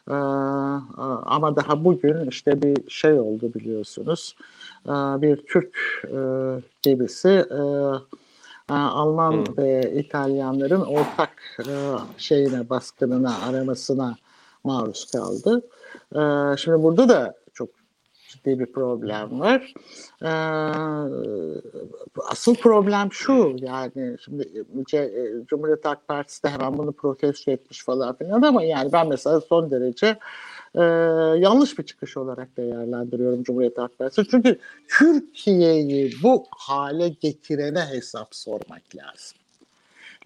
[0.10, 0.13] Ee,
[1.26, 4.36] ama daha bugün işte bir şey oldu biliyorsunuz.
[4.86, 6.20] Ee, bir Türk e,
[6.82, 9.58] gemisi e, Alman hmm.
[9.58, 11.74] ve İtalyanların ortak e,
[12.18, 14.15] şeyine baskınına aramasına
[14.63, 15.62] maruz kaldı.
[16.15, 17.36] Ee, şimdi burada da
[18.36, 19.74] ciddi bir problem var.
[20.21, 20.28] Ee,
[22.30, 28.15] asıl problem şu yani şimdi e, Cumhuriyet Halk Partisi de hemen bunu protesto etmiş falan
[28.15, 30.17] filan ama yani ben mesela son derece
[30.76, 30.84] e,
[31.39, 34.28] yanlış bir çıkış olarak değerlendiriyorum Cumhuriyet Halk Partisi.
[34.32, 39.38] Çünkü Türkiye'yi bu hale getirene hesap sormak lazım.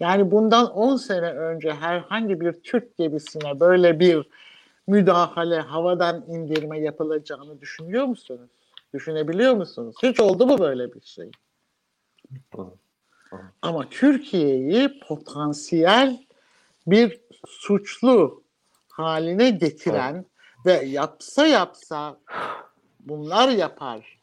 [0.00, 4.26] Yani bundan 10 sene önce herhangi bir Türk gemisine böyle bir
[4.86, 8.50] müdahale, havadan indirme yapılacağını düşünüyor musunuz?
[8.94, 9.96] Düşünebiliyor musunuz?
[10.02, 11.30] Hiç oldu mu böyle bir şey?
[13.62, 16.24] Ama Türkiye'yi potansiyel
[16.86, 18.42] bir suçlu
[18.88, 20.24] haline getiren
[20.66, 22.16] ve yapsa yapsa
[23.00, 24.20] bunlar yapar.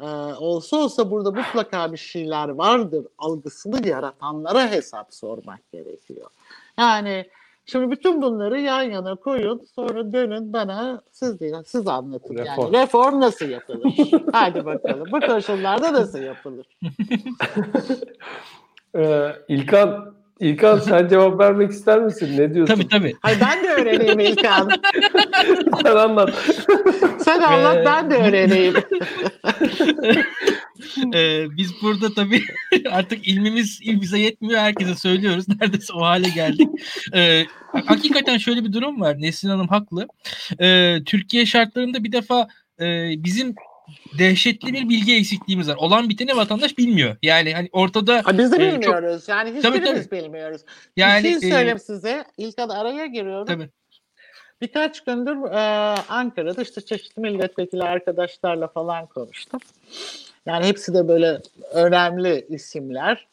[0.00, 0.04] Ee,
[0.38, 6.30] olsa olsa burada mutlaka bir şeyler vardır algısını yaratanlara hesap sormak gerekiyor.
[6.78, 7.30] Yani
[7.70, 12.74] Şimdi bütün bunları yan yana koyun sonra dönün bana siz değil, siz anlatın reform.
[12.74, 12.82] yani.
[12.82, 13.92] Reform nasıl yapılır?
[14.32, 15.08] Hadi bakalım.
[15.12, 16.66] Bu koşullarda nasıl yapılır?
[18.96, 22.38] ee, İlkan İlkan sen cevap vermek ister misin?
[22.38, 22.74] Ne diyorsun?
[22.74, 23.16] Tabii tabii.
[23.20, 24.70] Hayır ben de öğreneyim İlkan.
[25.82, 26.34] sen anlat.
[27.24, 28.74] sen anlat ee, ben de öğreneyim.
[31.14, 32.42] ee, biz burada tabii
[32.90, 34.60] artık ilmimiz bize yetmiyor.
[34.60, 35.48] Herkese söylüyoruz.
[35.48, 36.68] Neredeyse o hale geldik.
[37.14, 37.44] Ee,
[37.86, 39.16] hakikaten şöyle bir durum var.
[39.20, 40.06] Nesrin Hanım haklı.
[40.60, 42.48] Ee, Türkiye şartlarında bir defa
[42.80, 43.54] e, bizim
[44.18, 45.76] dehşetli bir bilgi eksikliğimiz var.
[45.76, 47.16] Olan biteni vatandaş bilmiyor.
[47.22, 49.20] Yani hani ortada ha, biz de e, bilmiyoruz.
[49.20, 49.28] Çok...
[49.28, 50.24] Yani hiçbirimiz tabii, tabii.
[50.24, 50.62] bilmiyoruz.
[50.96, 52.24] Yani bir şey söyleyeyim e, size.
[52.36, 53.46] İlk adı araya giriyorum.
[53.46, 53.70] Tabii.
[54.60, 55.58] Birkaç gündür e,
[56.08, 59.60] Ankara'da işte çeşitli milletvekili arkadaşlarla falan konuştum.
[60.46, 61.40] Yani hepsi de böyle
[61.72, 63.26] önemli isimler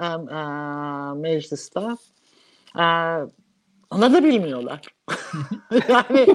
[0.00, 0.38] e, e,
[1.14, 1.80] mecliste.
[2.78, 2.84] E,
[3.90, 4.80] onlar da bilmiyorlar.
[5.88, 6.26] yani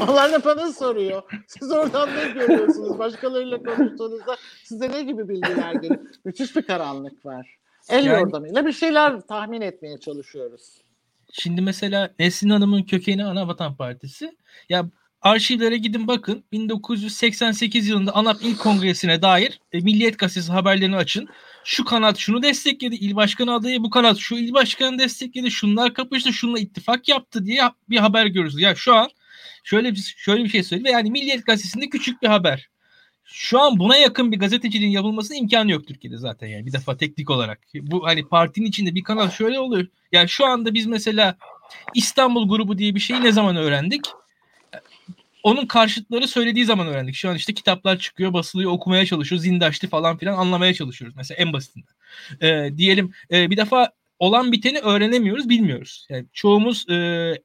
[0.00, 1.22] onlar da bana soruyor.
[1.46, 2.98] Siz oradan ne görüyorsunuz?
[2.98, 6.00] Başkalarıyla konuştuğunuzda size ne gibi bilgiler geliyor?
[6.24, 7.56] Müthiş bir karanlık var.
[7.88, 10.82] El yani, yordamıyla bir şeyler tahmin etmeye çalışıyoruz.
[11.32, 14.36] Şimdi mesela Nesin Hanım'ın kökeni Ana Vatan Partisi.
[14.68, 14.86] Ya
[15.22, 16.44] arşivlere gidin bakın.
[16.52, 21.28] 1988 yılında ANAP ilk kongresine dair e, Milliyet Gazetesi haberlerini açın.
[21.64, 26.32] Şu kanat şunu destekledi, il başkanı adayı bu kanat şu il başkanı destekledi, şunlar kapıştı,
[26.32, 28.60] şunla ittifak yaptı diye bir haber görürüz.
[28.60, 29.08] Ya şu an
[29.64, 32.68] şöyle bir şöyle bir şey söyleyeyim yani Milliyet Gazetesi'nde küçük bir haber.
[33.24, 37.30] Şu an buna yakın bir gazeteciliğin yapılmasının imkanı yok Türkiye'de zaten yani bir defa teknik
[37.30, 37.60] olarak.
[37.74, 39.86] Bu hani partinin içinde bir kanal şöyle oluyor.
[40.12, 41.36] Yani şu anda biz mesela
[41.94, 44.02] İstanbul grubu diye bir şeyi ne zaman öğrendik?
[45.42, 47.14] Onun karşıtları söylediği zaman öğrendik.
[47.14, 49.44] Şu an işte kitaplar çıkıyor, basılıyor, okumaya çalışıyoruz.
[49.44, 51.16] Zindaşti falan filan anlamaya çalışıyoruz.
[51.16, 51.94] Mesela en basitinden.
[52.40, 56.06] Ee, diyelim e, bir defa olan biteni öğrenemiyoruz, bilmiyoruz.
[56.10, 56.94] Yani çoğumuz e,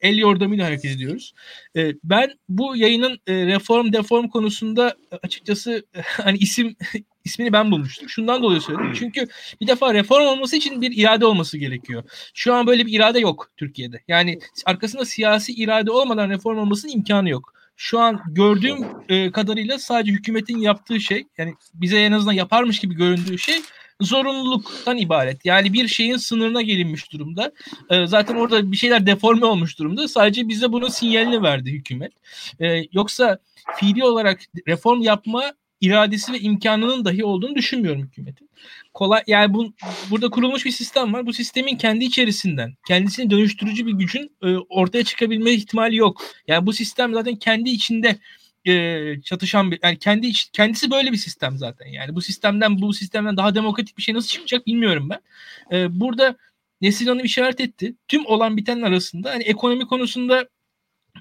[0.02, 1.34] el yordamıyla hareket ediyoruz.
[1.76, 6.76] E, ben bu yayının e, reform deform konusunda açıkçası hani isim
[7.26, 8.10] ismini ben bulmuştum.
[8.10, 8.94] Şundan dolayı söyledim.
[8.94, 9.28] Çünkü
[9.62, 12.04] bir defa reform olması için bir irade olması gerekiyor.
[12.34, 14.04] Şu an böyle bir irade yok Türkiye'de.
[14.08, 17.57] Yani arkasında siyasi irade olmadan reform olmasının imkanı yok.
[17.80, 22.96] Şu an gördüğüm e, kadarıyla sadece hükümetin yaptığı şey yani bize en azından yaparmış gibi
[22.96, 23.56] göründüğü şey
[24.02, 25.46] zorunluluktan ibaret.
[25.46, 27.52] Yani bir şeyin sınırına gelinmiş durumda.
[27.90, 30.08] E, zaten orada bir şeyler deforme olmuş durumda.
[30.08, 32.12] Sadece bize bunun sinyalini verdi hükümet.
[32.60, 33.40] E, yoksa
[33.76, 38.50] fiili olarak reform yapma iradesi ve imkanının dahi olduğunu düşünmüyorum hükümetin.
[38.94, 39.74] Kolay yani bu
[40.10, 41.26] burada kurulmuş bir sistem var.
[41.26, 46.24] Bu sistemin kendi içerisinden kendisini dönüştürücü bir gücün e, ortaya çıkabilme ihtimali yok.
[46.48, 48.20] Yani bu sistem zaten kendi içinde
[48.66, 51.88] e, çatışan bir yani kendi iç, kendisi böyle bir sistem zaten.
[51.88, 55.20] Yani bu sistemden bu sistemden daha demokratik bir şey nasıl çıkacak bilmiyorum ben.
[55.78, 56.36] E, burada
[56.82, 57.96] Nesil Hanım işaret etti.
[58.08, 60.48] Tüm olan bitenin arasında hani ekonomi konusunda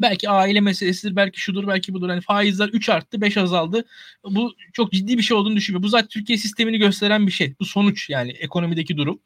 [0.02, 2.08] Belki aile meselesidir, belki şudur, belki budur.
[2.08, 3.84] Hani faizler 3 arttı, 5 azaldı.
[4.24, 5.82] Bu çok ciddi bir şey olduğunu düşünüyorum.
[5.82, 7.54] Bu zaten Türkiye sistemini gösteren bir şey.
[7.60, 9.20] Bu sonuç yani ekonomideki durum.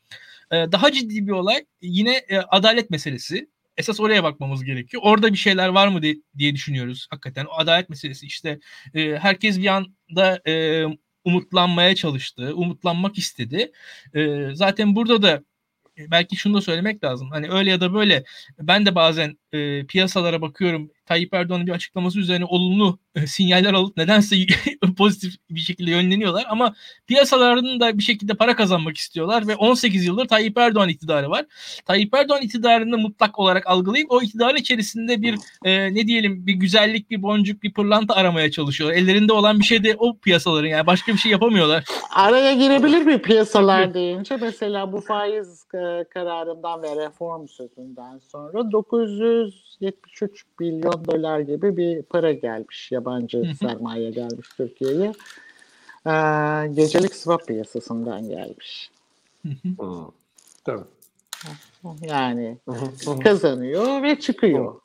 [0.52, 3.48] Ee, daha ciddi bir olay yine e, adalet meselesi.
[3.76, 5.02] Esas oraya bakmamız gerekiyor.
[5.06, 7.44] Orada bir şeyler var mı diye, diye düşünüyoruz hakikaten.
[7.44, 8.60] O adalet meselesi işte
[8.94, 10.84] e, herkes bir anda e,
[11.24, 13.72] umutlanmaya çalıştı, umutlanmak istedi.
[14.14, 15.44] E, zaten burada da
[16.10, 17.30] belki şunu da söylemek lazım.
[17.30, 18.24] Hani öyle ya da böyle
[18.58, 20.90] ben de bazen e, piyasalara bakıyorum.
[21.10, 24.36] Tayyip Erdoğan'ın bir açıklaması üzerine olumlu e, sinyaller alıp nedense
[24.98, 26.44] pozitif bir şekilde yönleniyorlar.
[26.48, 26.74] Ama
[27.06, 31.46] piyasaların da bir şekilde para kazanmak istiyorlar ve 18 yıldır Tayyip Erdoğan iktidarı var.
[31.84, 37.10] Tayyip Erdoğan iktidarını mutlak olarak algılayıp o iktidarın içerisinde bir e, ne diyelim bir güzellik,
[37.10, 38.96] bir boncuk, bir pırlanta aramaya çalışıyorlar.
[38.96, 41.84] Ellerinde olan bir şey de o piyasaların yani başka bir şey yapamıyorlar.
[42.14, 45.64] Araya girebilir mi piyasalar deyince mesela bu faiz
[46.14, 50.44] kararından ve reform sözünden sonra 900 173
[51.00, 52.92] milyon dolar gibi bir para gelmiş.
[52.92, 55.12] Yabancı sermaye gelmiş Türkiye'ye.
[56.06, 56.10] Ee,
[56.74, 58.90] gecelik swap piyasasından gelmiş.
[60.64, 60.84] Tabii.
[62.02, 62.58] Yani
[63.24, 64.80] kazanıyor ve çıkıyor.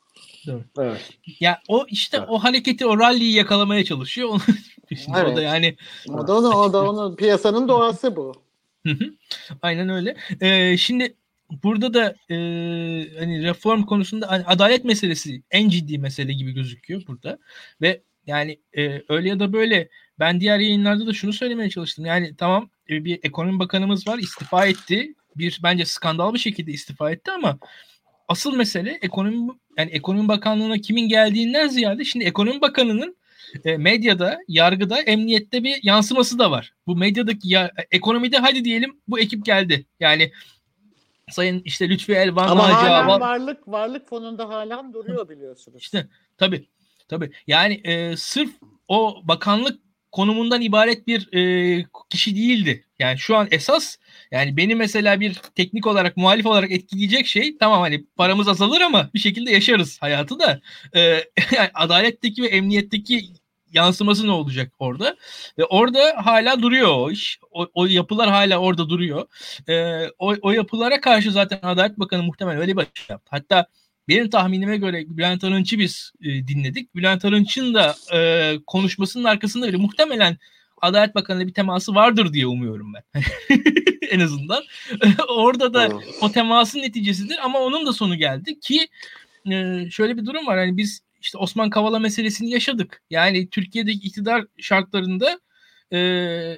[0.79, 1.09] Evet.
[1.39, 2.27] Ya o işte evet.
[2.29, 4.29] o hareketi o rally'yi yakalamaya çalışıyor.
[4.29, 4.41] Onu
[5.17, 5.33] evet.
[5.33, 5.75] o da yani
[6.09, 8.33] o da onu o da onu piyasanın doğası bu.
[9.61, 10.15] Aynen öyle.
[10.41, 11.15] Ee, şimdi
[11.63, 12.35] burada da e,
[13.19, 17.39] hani reform konusunda hani adalet meselesi en ciddi mesele gibi gözüküyor burada
[17.81, 22.05] ve yani e, öyle ya da böyle ben diğer yayınlarda da şunu söylemeye çalıştım.
[22.05, 25.13] Yani tamam e, bir ekonomi bakanımız var istifa etti.
[25.35, 27.59] Bir bence skandal bir şekilde istifa etti ama
[28.27, 33.15] asıl mesele ekonomi yani ekonomi bakanlığına kimin geldiğinden ziyade şimdi ekonomi bakanının
[33.65, 36.73] e, medyada, yargıda, emniyette bir yansıması da var.
[36.87, 39.85] Bu medyadaki ya, ekonomide hadi diyelim bu ekip geldi.
[39.99, 40.31] Yani
[41.31, 45.81] Sayın işte Lütfi Elvan Ama hala varlık varlık fonunda hala duruyor biliyorsunuz.
[45.81, 46.07] İşte
[46.37, 46.67] tabii
[47.07, 47.31] tabii.
[47.47, 48.49] Yani e, sırf
[48.87, 49.79] o bakanlık
[50.11, 52.85] konumundan ibaret bir e, kişi değildi.
[52.99, 53.97] Yani şu an esas
[54.31, 59.09] yani beni mesela bir teknik olarak muhalif olarak etkileyecek şey tamam hani paramız azalır ama
[59.13, 60.61] bir şekilde yaşarız hayatı da
[60.95, 60.99] e,
[61.55, 63.21] yani adaletteki ve emniyetteki
[63.73, 65.15] yansıması ne olacak orada?
[65.57, 67.39] Ve orada hala duruyor o iş.
[67.51, 69.27] O, o yapılar hala orada duruyor.
[69.67, 73.29] E, o, o yapılara karşı zaten Adalet Bakanı muhtemelen öyle bir açıklama yaptı.
[73.31, 73.67] Hatta
[74.07, 76.95] benim tahminime göre Bülent Arınç'ı biz e, dinledik.
[76.95, 80.37] Bülent Arınç'ın da e, konuşmasının arkasında bile muhtemelen
[80.81, 83.23] Adalet Bakanı'yla bir teması vardır diye umuyorum ben.
[84.11, 84.63] en azından.
[85.29, 85.89] Orada da
[86.21, 88.87] o temasın neticesidir ama onun da sonu geldi ki
[89.51, 90.57] e, şöyle bir durum var.
[90.57, 93.01] Hani biz işte Osman Kavala meselesini yaşadık.
[93.09, 95.39] Yani Türkiye'deki iktidar şartlarında
[95.91, 95.97] e,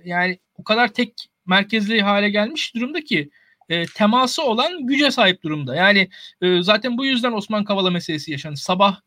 [0.06, 3.30] yani o kadar tek merkezli hale gelmiş durumda ki
[3.70, 5.76] e, teması olan güce sahip durumda.
[5.76, 6.10] Yani
[6.42, 8.58] e, zaten bu yüzden Osman Kavala meselesi yaşandı.
[8.58, 9.00] Sabah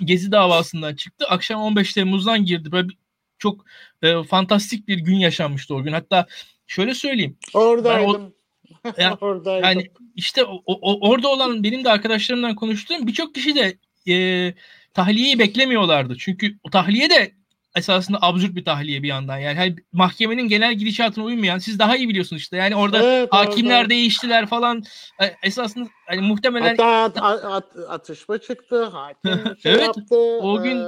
[0.00, 1.26] Gezi davasından çıktı.
[1.28, 2.72] Akşam 15 Temmuz'dan girdi.
[2.72, 2.88] Böyle
[3.38, 3.64] çok
[4.02, 5.92] e, fantastik bir gün yaşanmıştı o gün.
[5.92, 6.26] Hatta
[6.66, 7.36] şöyle söyleyeyim.
[7.54, 8.34] Oradaydım.
[8.84, 9.64] O, yani, Oradaydım.
[9.64, 14.54] yani işte o, o, orada olan benim de arkadaşlarımdan konuştuğum birçok kişi de e,
[14.94, 16.16] tahliyeyi beklemiyorlardı.
[16.18, 17.32] Çünkü o tahliye de
[17.76, 19.38] esasında absürt bir tahliye bir yandan.
[19.38, 22.56] Yani hani mahkemenin genel gidişatına uymayan siz daha iyi biliyorsunuz işte.
[22.56, 24.82] Yani orada Evet, hakimler orada- değiştiler falan.
[25.22, 29.30] E, Esasında hani muhtemelen Hatta at- at- atışma çıktı, hakim
[29.62, 30.16] şey Evet, yaptı.
[30.18, 30.86] o gün ee,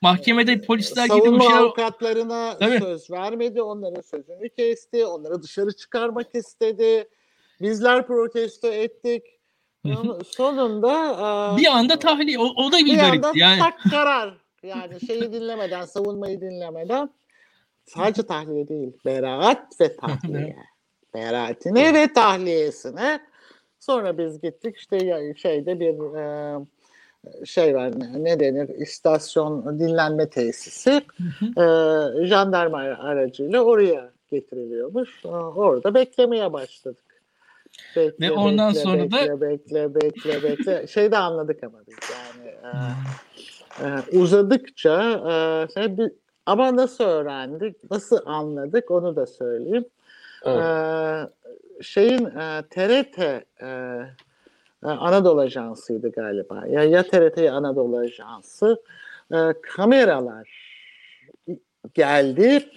[0.00, 2.78] mahkemede polisler savunma bir şey avukatlarına Tabii.
[2.78, 7.08] söz vermedi, onların sözünü kesti, onları dışarı çıkarmak istedi.
[7.60, 9.22] Bizler protesto ettik.
[9.84, 12.38] Ama Sonunda bir anda tahliye.
[12.38, 13.24] O, o da bir, bir garip.
[13.24, 14.34] anda Yani tak karar.
[14.62, 17.10] Yani şeyi dinlemeden, savunmayı dinlemeden
[17.86, 20.56] sadece tahliye değil, beraat ve tahliye.
[21.14, 23.20] Beraatine ve tahliyesine.
[23.78, 26.58] Sonra biz gittik işte şeyde bir e,
[27.44, 27.92] şey var
[28.24, 31.02] ne- denir istasyon dinlenme tesisi
[31.58, 31.64] e,
[32.26, 35.24] jandarma aracıyla oraya getiriliyormuş.
[35.24, 37.11] Orada beklemeye başladık.
[37.96, 40.86] Bekle, Ve ondan bekle, sonra da- bekle, bekle, bekle, bekle.
[40.92, 42.48] Şey de anladık ama biz yani
[43.82, 45.34] e, e, uzadıkça e,
[45.74, 46.12] şey bir-
[46.46, 49.84] ama nasıl öğrendik, nasıl anladık onu da söyleyeyim.
[50.44, 50.64] Evet.
[50.64, 53.42] Ee, şeyin e, TRT e,
[54.82, 56.66] e, Anadolu Ajansı'ydı galiba.
[56.66, 58.82] Ya, ya TRT ya Anadolu Ajansı.
[59.32, 60.48] E, kameralar
[61.94, 62.68] geldi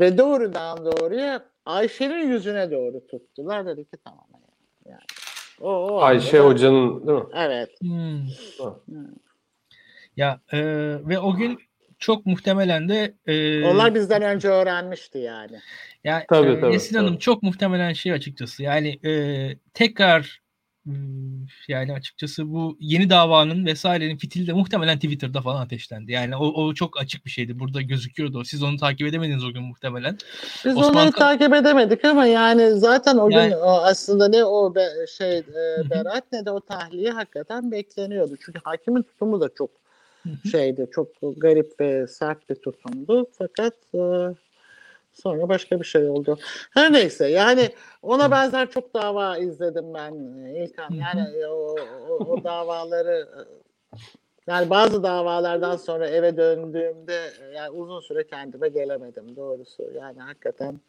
[0.00, 3.66] ve doğrudan doğruya Ayşe'nin yüzüne doğru tuttular.
[3.66, 4.26] Dedi ki tamam.
[4.86, 5.00] Yani,
[5.60, 7.24] o, o Ayşe anda- Hoca'nın değil mi?
[7.34, 7.70] Evet.
[7.80, 8.20] Hmm.
[8.58, 8.76] Ha.
[10.16, 10.58] Ya e,
[11.08, 11.58] ve o gün
[11.98, 15.60] çok muhtemelen de e, Onlar bizden önce öğrenmişti yani.
[16.04, 17.18] ya Tabii, e, tabii, Hanım tabii.
[17.18, 19.12] çok muhtemelen şey açıkçası yani e,
[19.74, 20.43] tekrar hmm,
[21.68, 26.12] yani açıkçası bu yeni davanın vesairenin fitili de muhtemelen Twitter'da falan ateşlendi.
[26.12, 27.58] Yani o, o çok açık bir şeydi.
[27.58, 28.44] Burada gözüküyordu.
[28.44, 30.18] Siz onu takip edemediniz o gün muhtemelen.
[30.64, 34.44] Biz Osman onları Ka- takip edemedik ama yani zaten o Yani- gün o aslında ne
[34.44, 35.90] o be, şey e, hı.
[35.90, 38.36] beraat ne de o tahliye hakikaten bekleniyordu.
[38.44, 39.70] Çünkü hakimin tutumu da çok
[40.50, 43.26] şeydi, çok garip ve sert bir tutumdu.
[43.38, 43.98] Fakat e,
[45.14, 46.38] sonra başka bir şey oldu.
[46.70, 47.70] Her neyse yani
[48.02, 50.12] ona benzer çok dava izledim ben
[50.44, 50.90] e, İlkan.
[50.90, 51.76] Yani e, o,
[52.08, 53.40] o, o davaları e,
[54.46, 57.20] yani bazı davalardan sonra eve döndüğümde
[57.54, 59.82] yani uzun süre kendime gelemedim doğrusu.
[59.94, 60.80] Yani hakikaten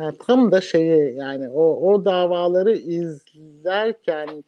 [0.00, 4.44] e, tam da şeyi yani o o davaları izlerken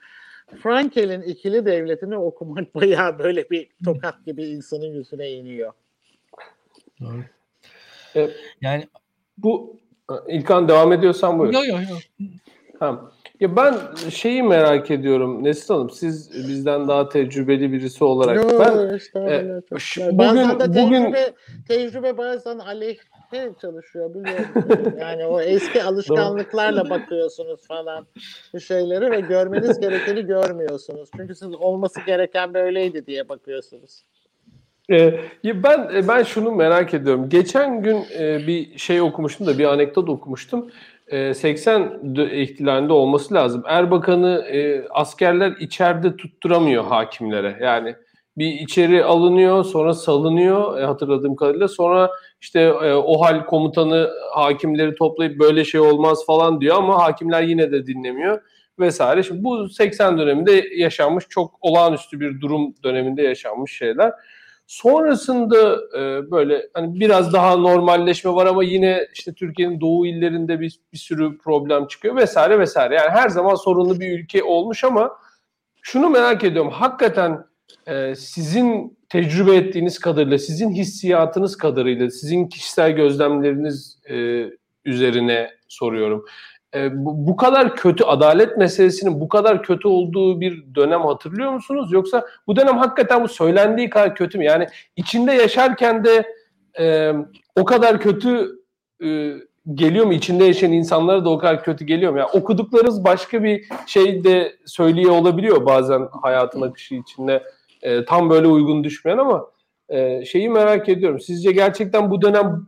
[0.63, 5.73] Frankel'in ikili devletini okumak bayağı böyle bir tokat gibi insanın yüzüne iniyor.
[7.01, 7.25] Doğru.
[8.61, 8.85] Yani
[9.39, 9.77] Bu
[10.29, 11.53] İlkan devam ediyorsan buyur.
[11.53, 12.27] yo yo yo.
[12.81, 13.01] Ha.
[13.41, 13.75] Ya ben
[14.11, 15.91] şeyi merak ediyorum Nesrin Hanım.
[15.91, 18.37] Siz bizden daha tecrübeli birisi olarak.
[18.37, 19.19] Yo, ben işte
[19.73, 21.33] e, şu- bugün- bazen de bugün- tecrübe,
[21.69, 24.95] tecrübe bazen aleyhte çalışıyor biliyorum.
[25.01, 28.07] yani o eski alışkanlıklarla bakıyorsunuz falan
[28.53, 31.09] bu şeyleri ve görmeniz gerekeni görmüyorsunuz.
[31.17, 34.03] Çünkü siz olması gereken böyleydi diye bakıyorsunuz.
[34.91, 37.29] E, ya ben e, ben şunu merak ediyorum.
[37.29, 40.71] Geçen gün e, bir şey okumuştum da bir anekdot okumuştum.
[41.07, 43.63] E, 80 dö- ihtilalinde olması lazım.
[43.67, 47.59] Erbakan'ı e, askerler içeride tutturamıyor hakimlere.
[47.61, 47.97] Yani
[48.39, 51.69] bir içeri alınıyor, sonra salınıyor hatırladığım kadarıyla.
[51.69, 57.43] Sonra işte e, o hal komutanı hakimleri toplayıp böyle şey olmaz falan diyor ama hakimler
[57.43, 58.41] yine de dinlemiyor
[58.79, 59.23] vesaire.
[59.23, 64.13] Şimdi bu 80 döneminde yaşanmış çok olağanüstü bir durum döneminde yaşanmış şeyler.
[64.67, 70.81] Sonrasında e, böyle hani biraz daha normalleşme var ama yine işte Türkiye'nin doğu illerinde bir,
[70.93, 72.95] bir sürü problem çıkıyor vesaire vesaire.
[72.95, 75.19] Yani her zaman sorunlu bir ülke olmuş ama
[75.83, 76.71] şunu merak ediyorum.
[76.71, 77.45] Hakikaten
[77.87, 84.47] e, sizin tecrübe ettiğiniz kadarıyla, sizin hissiyatınız kadarıyla, sizin kişisel gözlemleriniz e,
[84.85, 86.25] üzerine soruyorum.
[86.77, 91.93] E, bu, bu kadar kötü, adalet meselesinin bu kadar kötü olduğu bir dönem hatırlıyor musunuz?
[91.93, 94.45] Yoksa bu dönem hakikaten bu söylendiği kadar kötü mü?
[94.45, 96.33] Yani içinde yaşarken de
[96.79, 97.13] e,
[97.61, 98.61] o kadar kötü
[99.05, 99.33] e,
[99.75, 100.13] geliyor mu?
[100.13, 102.19] İçinde yaşayan insanlara da o kadar kötü geliyor mu?
[102.19, 107.43] Yani okuduklarınız başka bir şey de söylüyor olabiliyor bazen hayatın akışı içinde.
[107.83, 109.47] E, tam böyle uygun düşmeyen ama
[109.89, 111.21] e, şeyi merak ediyorum.
[111.21, 112.67] Sizce gerçekten bu dönem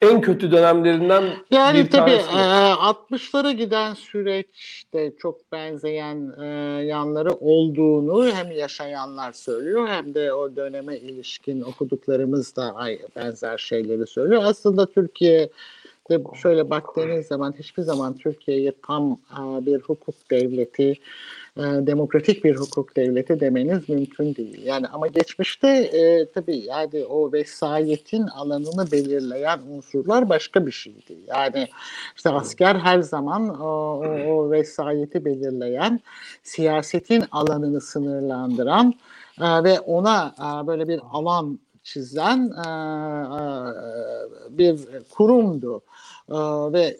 [0.00, 2.40] en kötü dönemlerinden Yani bir tabii e,
[2.74, 6.46] 60'lara giden süreçte çok benzeyen e,
[6.84, 12.74] yanları olduğunu hem yaşayanlar söylüyor hem de o döneme ilişkin okuduklarımız da
[13.16, 14.42] benzer şeyleri söylüyor.
[14.44, 15.50] Aslında Türkiye
[16.10, 20.94] de şöyle baktığınız zaman hiçbir zaman Türkiye'yi tam bir hukuk devleti,
[21.56, 24.62] demokratik bir hukuk devleti demeniz mümkün değil.
[24.66, 31.18] Yani ama geçmişte e, tabii yani o vesayetin alanını belirleyen unsurlar başka bir şeydi.
[31.26, 31.68] Yani
[32.16, 36.00] işte asker her zaman o, o vesayeti belirleyen,
[36.42, 38.94] siyasetin alanını sınırlandıran
[39.40, 42.68] e, ve ona e, böyle bir alan çizen e,
[43.36, 43.48] e,
[44.58, 44.80] bir
[45.10, 45.82] kurumdu
[46.28, 46.34] e,
[46.72, 46.96] ve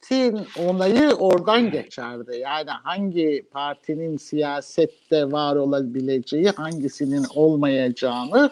[0.00, 2.36] siyasetin onayı oradan geçerdi.
[2.36, 8.50] Yani hangi partinin siyasette var olabileceği, hangisinin olmayacağını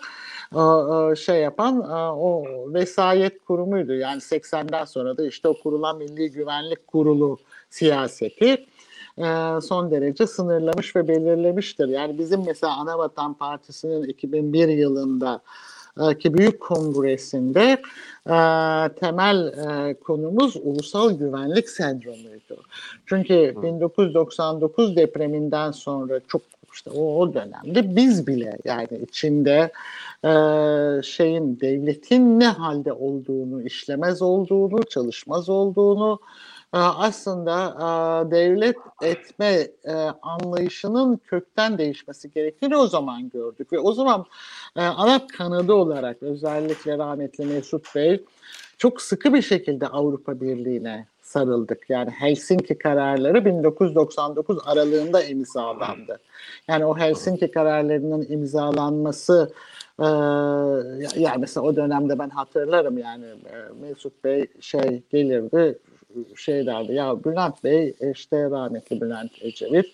[1.17, 2.45] şey yapan o
[2.75, 3.95] vesayet kurumuydu.
[3.95, 7.39] Yani 80'den sonra da işte o kurulan Milli Güvenlik Kurulu
[7.71, 8.67] siyaseti
[9.19, 11.89] e, son derece sınırlamış ve belirlemiştir.
[11.89, 15.43] Yani bizim mesela Anavatan Partisi'nin 2001 yılında e,
[16.21, 17.83] ki büyük kongresinde
[18.27, 18.37] e,
[19.01, 22.63] temel e, konumuz ulusal güvenlik sendromuydu.
[23.07, 26.43] Çünkü 1999 depreminden sonra çok
[26.73, 29.71] işte o, o dönemde biz bile yani içinde
[30.25, 30.31] e,
[31.03, 36.19] şeyin devletin ne halde olduğunu, işlemez olduğunu, çalışmaz olduğunu,
[36.73, 39.93] aslında e, devlet etme e,
[40.23, 43.73] anlayışının kökten değişmesi gerektiğini o zaman gördük.
[43.73, 44.25] Ve o zaman
[44.77, 48.25] e, ana kanadı olarak özellikle rahmetli Mesut Bey
[48.79, 51.91] çok sıkı bir şekilde Avrupa Birliği'ne sarıldık.
[51.91, 56.19] Yani Helsinki kararları 1999 aralığında imzalandı.
[56.69, 59.53] Yani o Helsinki kararlarının imzalanması
[60.01, 60.05] ee,
[61.17, 63.25] yani mesela o dönemde ben hatırlarım yani
[63.81, 65.79] Mesut Bey şey gelirdi
[66.37, 69.87] şey derdi ya Bülent Bey işte rahmetli Bülent Ecevit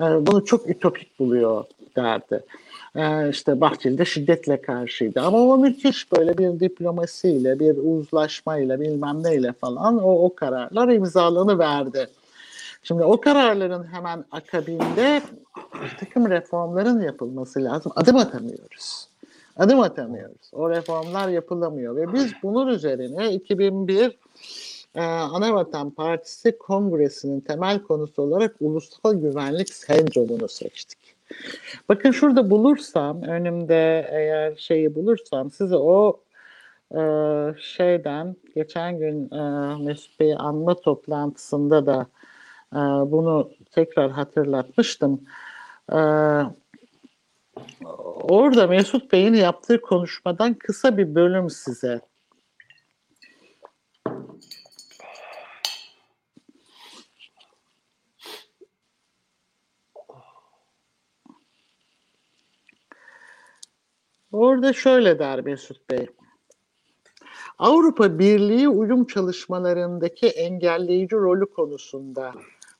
[0.00, 1.64] e, bunu çok ütopik buluyor
[1.96, 2.42] derdi.
[2.96, 9.52] E, işte Bahçeli'de şiddetle karşıydı ama o müthiş böyle bir diplomasiyle bir uzlaşmayla bilmem neyle
[9.52, 12.08] falan o, o kararlar imzalanı verdi.
[12.82, 15.22] Şimdi o kararların hemen akabinde
[16.00, 17.92] takım reformların yapılması lazım.
[17.96, 19.08] Adım atamıyoruz.
[19.56, 20.50] Adım atamıyoruz.
[20.52, 24.18] O reformlar yapılamıyor ve biz bunun üzerine 2001
[24.96, 30.98] e, Anavatan Partisi Kongresi'nin temel konusu olarak ulusal güvenlik sendromunu seçtik.
[31.88, 36.20] Bakın şurada bulursam, önümde eğer şeyi bulursam size o
[36.94, 37.00] e,
[37.60, 42.06] şeyden geçen gün e, Mesut Bey anma toplantısında da
[42.72, 42.78] e,
[43.10, 45.20] bunu tekrar hatırlatmıştım.
[45.92, 45.98] E,
[48.22, 52.00] orada Mesut Bey'in yaptığı konuşmadan kısa bir bölüm size
[64.36, 66.06] Orada şöyle der Mesut Bey.
[67.58, 72.32] Avrupa Birliği uyum çalışmalarındaki engelleyici rolü konusunda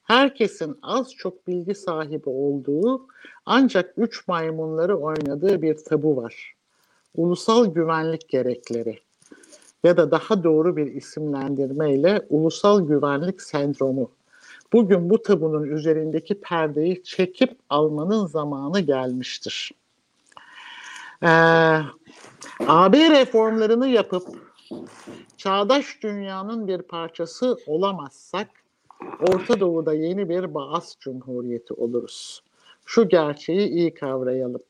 [0.03, 3.07] herkesin az çok bilgi sahibi olduğu
[3.47, 6.55] ancak üç maymunları oynadığı bir tabu var.
[7.15, 8.99] Ulusal güvenlik gerekleri
[9.85, 14.11] ya da daha doğru bir isimlendirmeyle ulusal güvenlik sendromu.
[14.73, 19.73] Bugün bu tabunun üzerindeki perdeyi çekip almanın zamanı gelmiştir.
[21.23, 21.27] Ee,
[22.67, 24.23] AB reformlarını yapıp
[25.37, 28.49] çağdaş dünyanın bir parçası olamazsak
[29.21, 32.43] Orta Doğu'da yeni bir Baas Cumhuriyeti oluruz.
[32.87, 34.63] Şu gerçeği iyi kavrayalım.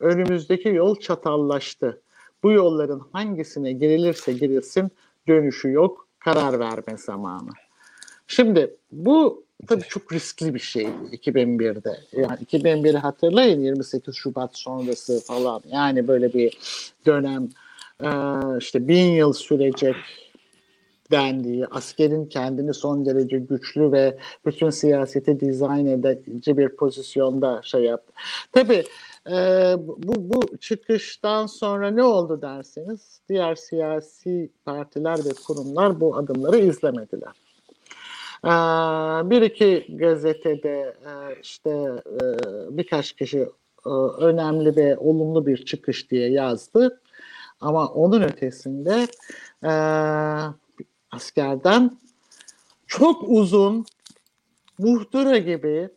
[0.00, 2.02] Önümüzdeki yol çatallaştı.
[2.42, 4.90] Bu yolların hangisine girilirse girilsin
[5.28, 7.50] dönüşü yok, karar verme zamanı.
[8.26, 12.00] Şimdi bu tabii çok riskli bir şey 2001'de.
[12.12, 15.62] Yani 2001'i hatırlayın 28 Şubat sonrası falan.
[15.72, 16.58] Yani böyle bir
[17.06, 17.48] dönem
[18.58, 19.96] işte bin yıl sürecek
[21.10, 28.12] dendiği, askerin kendini son derece güçlü ve bütün siyaseti dizayn edici bir pozisyonda şey yaptı.
[28.52, 28.84] Tabii
[29.78, 37.32] bu, bu çıkıştan sonra ne oldu derseniz diğer siyasi partiler ve kurumlar bu adımları izlemediler.
[38.44, 38.50] Ee,
[39.30, 42.20] bir iki gazetede e, işte e,
[42.76, 43.48] birkaç kişi
[43.86, 47.00] e, önemli ve olumlu bir çıkış diye yazdı.
[47.60, 49.06] Ama onun ötesinde
[51.10, 51.98] askerden
[52.86, 53.86] çok uzun
[54.78, 55.88] muhtıra gibi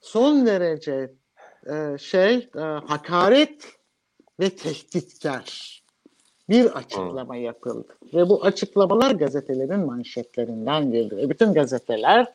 [0.00, 1.12] son derece
[1.98, 2.50] şey
[2.86, 3.64] hakaret
[4.40, 5.79] ve tehditkar
[6.50, 7.96] bir açıklama yapıldı.
[8.14, 11.16] Ve bu açıklamalar gazetelerin manşetlerinden geldi.
[11.16, 12.34] Ve bütün gazeteler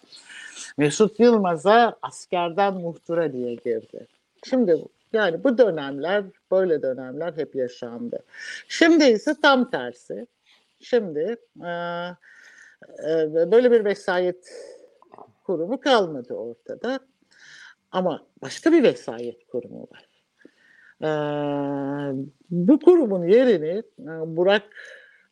[0.78, 4.08] Mesut Yılmaz'a askerden muhtıra diye girdi.
[4.50, 8.20] Şimdi yani bu dönemler, böyle dönemler hep yaşandı.
[8.68, 10.28] Şimdi ise tam tersi.
[10.80, 11.70] şimdi e,
[13.08, 14.54] e, böyle bir vesayet
[15.44, 17.00] kurumu kalmadı ortada.
[17.92, 20.05] Ama başka bir vesayet kurumu var.
[21.02, 21.10] E,
[22.50, 24.64] bu kurumun yerini e, Burak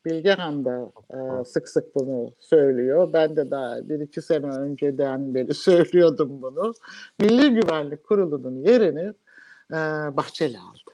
[0.05, 3.13] Bilgehan da e, sık sık bunu söylüyor.
[3.13, 6.73] Ben de daha bir iki sene önceden beri söylüyordum bunu.
[7.19, 9.13] Milli Güvenlik Kurulu'nun yerini
[9.71, 9.77] e,
[10.17, 10.93] Bahçeli aldı.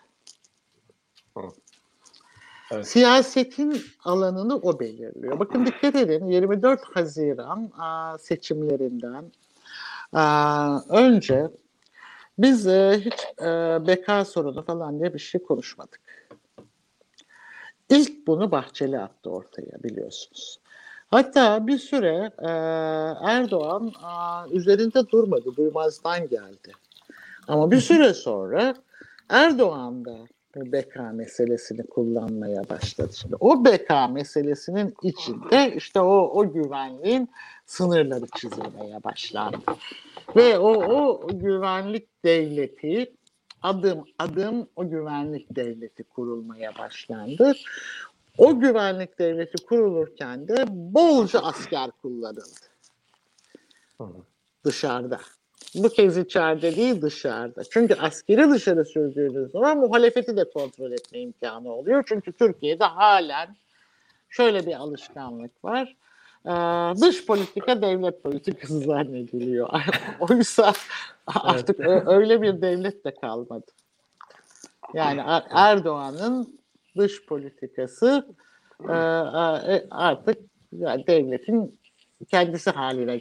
[2.72, 2.88] Evet.
[2.88, 5.40] Siyasetin alanını o belirliyor.
[5.40, 9.32] Bakın dikkat edin 24 Haziran a, seçimlerinden
[10.14, 11.50] a, önce
[12.40, 13.48] biz e, hiç e,
[13.88, 16.00] beka sorunu falan diye bir şey konuşmadık.
[17.90, 20.60] İlk bunu Bahçeli attı ortaya biliyorsunuz.
[21.08, 22.50] Hatta bir süre e,
[23.30, 26.72] Erdoğan a, üzerinde durmadı, duymazdan geldi.
[27.48, 28.76] Ama bir süre sonra
[29.30, 30.18] Erdoğan da
[30.56, 33.14] beka meselesini kullanmaya başladı.
[33.14, 37.30] Şimdi o beka meselesinin içinde işte o, o güvenliğin
[37.66, 39.58] sınırları çizilmeye başlandı.
[40.36, 43.14] Ve o, o güvenlik devleti
[43.62, 47.54] adım adım o güvenlik devleti kurulmaya başlandı.
[48.38, 52.70] O güvenlik devleti kurulurken de bolca asker kullanıldı.
[54.66, 55.20] Dışarıda.
[55.76, 57.64] Bu kez içeride değil dışarıda.
[57.64, 62.04] Çünkü askeri dışarı sürdüğünüz zaman muhalefeti de kontrol etme imkanı oluyor.
[62.08, 63.56] Çünkü Türkiye'de halen
[64.30, 65.96] şöyle bir alışkanlık var.
[66.46, 66.52] Ee,
[67.02, 69.70] dış politika devlet politikası zannediliyor.
[70.20, 70.74] Oysa
[71.28, 72.04] artık evet.
[72.08, 73.66] öyle bir devlet de kalmadı.
[74.94, 76.60] Yani Erdoğan'ın
[76.98, 78.26] dış politikası
[78.90, 80.38] e, e, artık
[81.08, 81.80] devletin
[82.32, 83.18] kendisi haline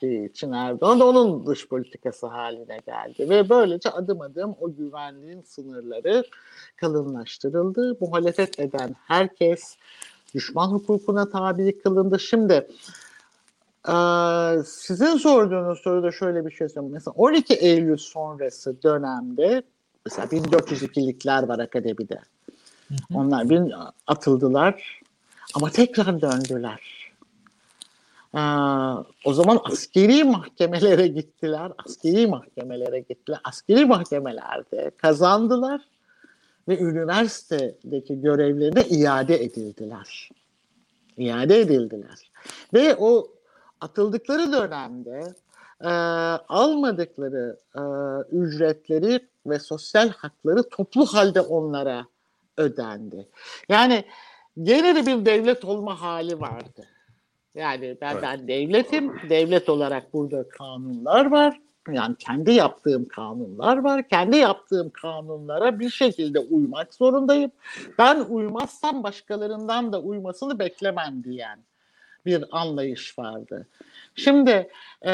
[0.00, 3.30] geldiği için Erdoğan da onun dış politikası haline geldi.
[3.30, 6.24] Ve böylece adım adım o güvenliğin sınırları
[6.76, 7.96] kalınlaştırıldı.
[8.00, 9.76] Muhalefet eden herkes
[10.34, 12.20] düşman hukukuna tabi kılındı.
[12.20, 12.68] Şimdi
[14.66, 16.92] sizin sorduğunuz soruda şöyle bir şey söyleyeyim.
[16.94, 19.62] Mesela 12 Eylül sonrası dönemde
[20.04, 22.20] mesela 1402'likler var akademide.
[23.14, 23.74] Onlar bir
[24.06, 25.00] atıldılar
[25.54, 26.93] ama tekrar döndüler.
[28.34, 31.72] Aa, o zaman askeri mahkemelere gittiler.
[31.86, 33.40] Askeri mahkemelere gittiler.
[33.44, 35.80] Askeri mahkemelerde kazandılar
[36.68, 40.30] ve üniversitedeki görevlerine iade edildiler.
[41.16, 42.30] İade edildiler.
[42.74, 43.28] Ve o
[43.80, 45.34] atıldıkları dönemde
[45.80, 45.88] e,
[46.48, 47.82] almadıkları e,
[48.36, 52.06] ücretleri ve sosyal hakları toplu halde onlara
[52.56, 53.28] ödendi.
[53.68, 54.04] Yani
[54.62, 56.86] gene de bir devlet olma hali vardı.
[57.54, 58.22] Yani ben, evet.
[58.22, 61.60] ben devletim, devlet olarak burada kanunlar var.
[61.92, 64.08] Yani kendi yaptığım kanunlar var.
[64.08, 67.50] Kendi yaptığım kanunlara bir şekilde uymak zorundayım.
[67.98, 71.58] Ben uymazsam başkalarından da uymasını beklemem diyen
[72.26, 73.66] bir anlayış vardı.
[74.14, 74.68] Şimdi
[75.06, 75.12] e,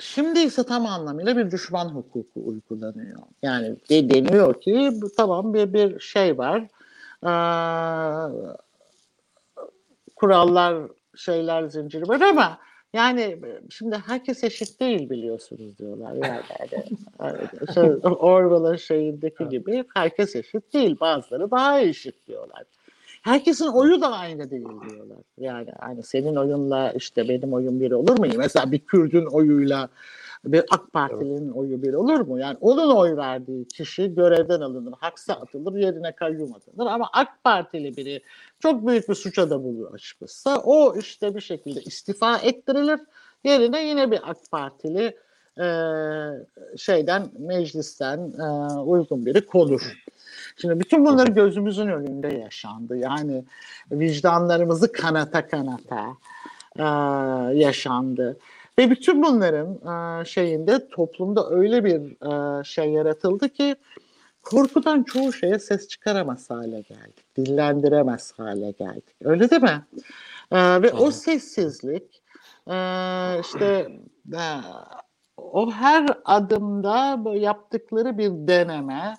[0.00, 3.18] şimdi ise tam anlamıyla bir düşman hukuku uygulanıyor.
[3.42, 6.60] Yani de, deniyor ki bu tamam bir bir şey var.
[7.22, 7.32] E,
[10.16, 10.76] kurallar
[11.18, 12.58] şeyler zinciri var ama
[12.92, 13.38] yani
[13.70, 16.12] şimdi herkes eşit değil biliyorsunuz diyorlar.
[16.12, 16.40] Yani,
[17.20, 21.00] yani şey, Orwell'ın şeyindeki gibi herkes eşit değil.
[21.00, 22.62] Bazıları daha eşit diyorlar.
[23.22, 25.18] Herkesin oyu da aynı değil diyorlar.
[25.38, 28.26] Yani hani senin oyunla işte benim oyun bir olur mu?
[28.36, 29.88] Mesela bir Kürdün oyuyla
[30.44, 31.56] bir AK Partili'nin evet.
[31.56, 32.38] oyu bir olur mu?
[32.38, 36.86] Yani onun oy verdiği kişi görevden alınır, haksa atılır, yerine kayyum atılır.
[36.86, 38.20] Ama AK Partili biri
[38.58, 43.00] çok büyük bir suça da bulaşmışsa o işte bir şekilde istifa ettirilir.
[43.44, 45.16] Yerine yine bir AK Partili
[45.60, 45.66] e,
[46.76, 50.04] şeyden meclisten e, uygun biri konur.
[50.56, 52.96] Şimdi bütün bunları gözümüzün önünde yaşandı.
[52.96, 53.44] Yani
[53.92, 56.06] vicdanlarımızı kanata kanata
[56.76, 56.84] e,
[57.58, 58.36] yaşandı.
[58.78, 59.78] Ve bütün bunların
[60.20, 63.76] e, şeyinde toplumda öyle bir e, şey yaratıldı ki
[64.42, 67.36] korkudan çoğu şeye ses çıkaramaz hale geldik.
[67.36, 69.16] Dillendiremez hale geldik.
[69.24, 69.86] Öyle değil mi?
[70.50, 72.22] E, ve o sessizlik
[72.66, 72.76] e,
[73.40, 73.88] işte
[74.32, 74.42] e,
[75.36, 79.14] o her adımda yaptıkları bir deneme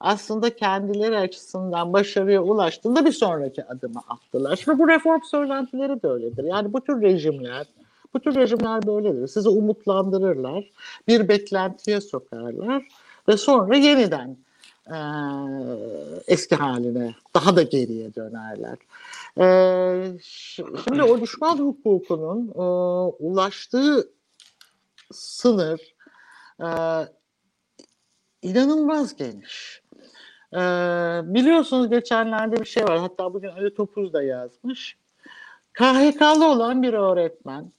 [0.00, 4.56] aslında kendileri açısından başarıya ulaştığında bir sonraki adımı attılar.
[4.56, 6.44] Şimdi bu reform söylentileri de öyledir.
[6.44, 7.66] Yani bu tür rejimler
[8.14, 9.26] bu tür rejimler böyledir.
[9.26, 10.70] Sizi umutlandırırlar,
[11.08, 12.88] bir beklentiye sokarlar
[13.28, 14.36] ve sonra yeniden
[14.94, 14.98] e,
[16.26, 18.78] eski haline daha da geriye dönerler.
[19.38, 20.18] E,
[20.84, 22.62] şimdi o düşman hukukunun e,
[23.18, 24.08] ulaştığı
[25.12, 25.94] sınır
[26.60, 26.68] e,
[28.42, 29.82] inanılmaz geniş.
[30.52, 30.58] Ee,
[31.24, 32.98] biliyorsunuz geçenlerde bir şey var.
[32.98, 34.96] Hatta bugün Ali Topuz da yazmış.
[35.72, 37.72] KHK'lı olan bir öğretmen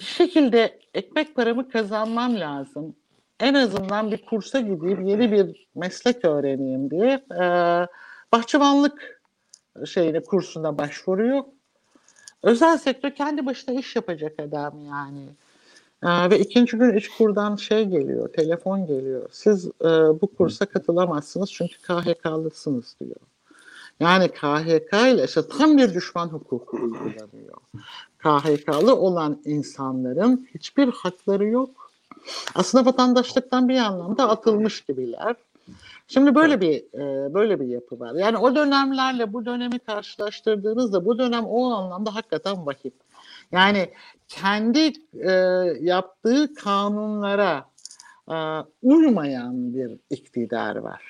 [0.00, 2.96] bir şekilde ekmek paramı kazanmam lazım.
[3.42, 7.44] En azından bir kursa gideyim, yeni bir meslek öğreneyim diye e,
[8.32, 9.22] bahçıvanlık
[9.86, 11.44] şeyine kursuna başvuruyor.
[12.42, 15.28] Özel sektör kendi başına iş yapacak adam yani.
[16.02, 19.28] Ee, ve ikinci gün iç kurdan şey geliyor, telefon geliyor.
[19.32, 19.88] Siz e,
[20.20, 23.16] bu kursa katılamazsınız çünkü KHK'lısınız diyor.
[24.00, 27.58] Yani KHK ile işte tam bir düşman hukuku uygulanıyor.
[28.18, 31.81] KHK'lı olan insanların hiçbir hakları yok.
[32.54, 35.36] Aslında vatandaşlıktan bir anlamda atılmış gibiler.
[36.08, 38.14] Şimdi böyle bir e, böyle bir yapı var.
[38.14, 42.92] Yani o dönemlerle bu dönemi karşılaştırdığınızda bu dönem o anlamda hakikaten vahim.
[43.52, 43.90] Yani
[44.28, 45.30] kendi e,
[45.80, 47.64] yaptığı kanunlara
[48.30, 48.36] e,
[48.82, 51.02] uymayan bir iktidar var.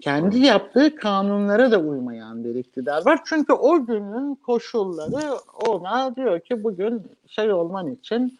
[0.00, 3.20] Kendi yaptığı kanunlara da uymayan bir iktidar var.
[3.24, 5.34] Çünkü o günün koşulları
[5.66, 8.38] ona diyor ki bugün şey olman için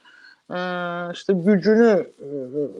[1.13, 2.07] işte gücünü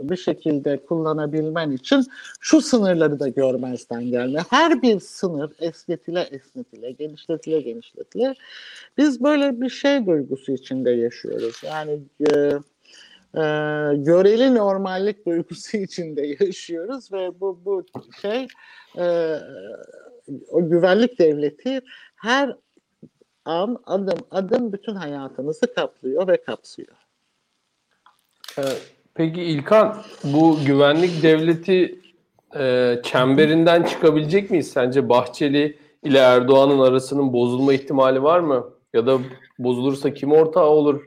[0.03, 2.05] bir şekilde kullanabilmen için
[2.41, 4.41] şu sınırları da görmezden gelme.
[4.51, 8.35] Her bir sınır esnetile esnetile, genişletile genişletile
[8.99, 11.63] biz böyle bir şey duygusu içinde yaşıyoruz.
[11.65, 12.37] Yani e,
[13.35, 13.43] e,
[13.97, 17.87] göreli normallik duygusu içinde yaşıyoruz ve bu bu
[18.23, 18.47] şey
[18.99, 19.37] e,
[20.51, 21.81] o güvenlik devleti
[22.17, 22.57] her
[23.45, 26.98] an adım adım bütün hayatımızı kaplıyor ve kapsıyor.
[28.59, 28.63] Ee,
[29.15, 32.01] peki İlkan bu güvenlik devleti
[32.59, 34.71] e, çemberinden çıkabilecek miyiz?
[34.71, 38.71] Sence Bahçeli ile Erdoğan'ın arasının bozulma ihtimali var mı?
[38.95, 39.19] Ya da
[39.59, 41.05] bozulursa kim ortağı olur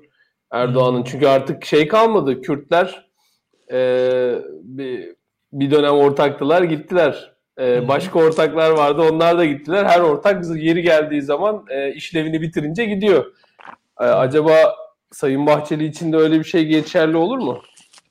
[0.52, 1.04] Erdoğan'ın?
[1.04, 2.42] Çünkü artık şey kalmadı.
[2.42, 3.10] Kürtler
[3.72, 3.78] e,
[4.64, 5.16] bir,
[5.54, 7.34] bir dönem ortaktılar gittiler.
[7.60, 9.86] E, başka ortaklar vardı onlar da gittiler.
[9.86, 13.26] Her ortak yeri geldiği zaman e, işlevini bitirince gidiyor.
[14.00, 14.76] E, acaba
[15.12, 17.62] Sayın Bahçeli için de öyle bir şey geçerli olur mu?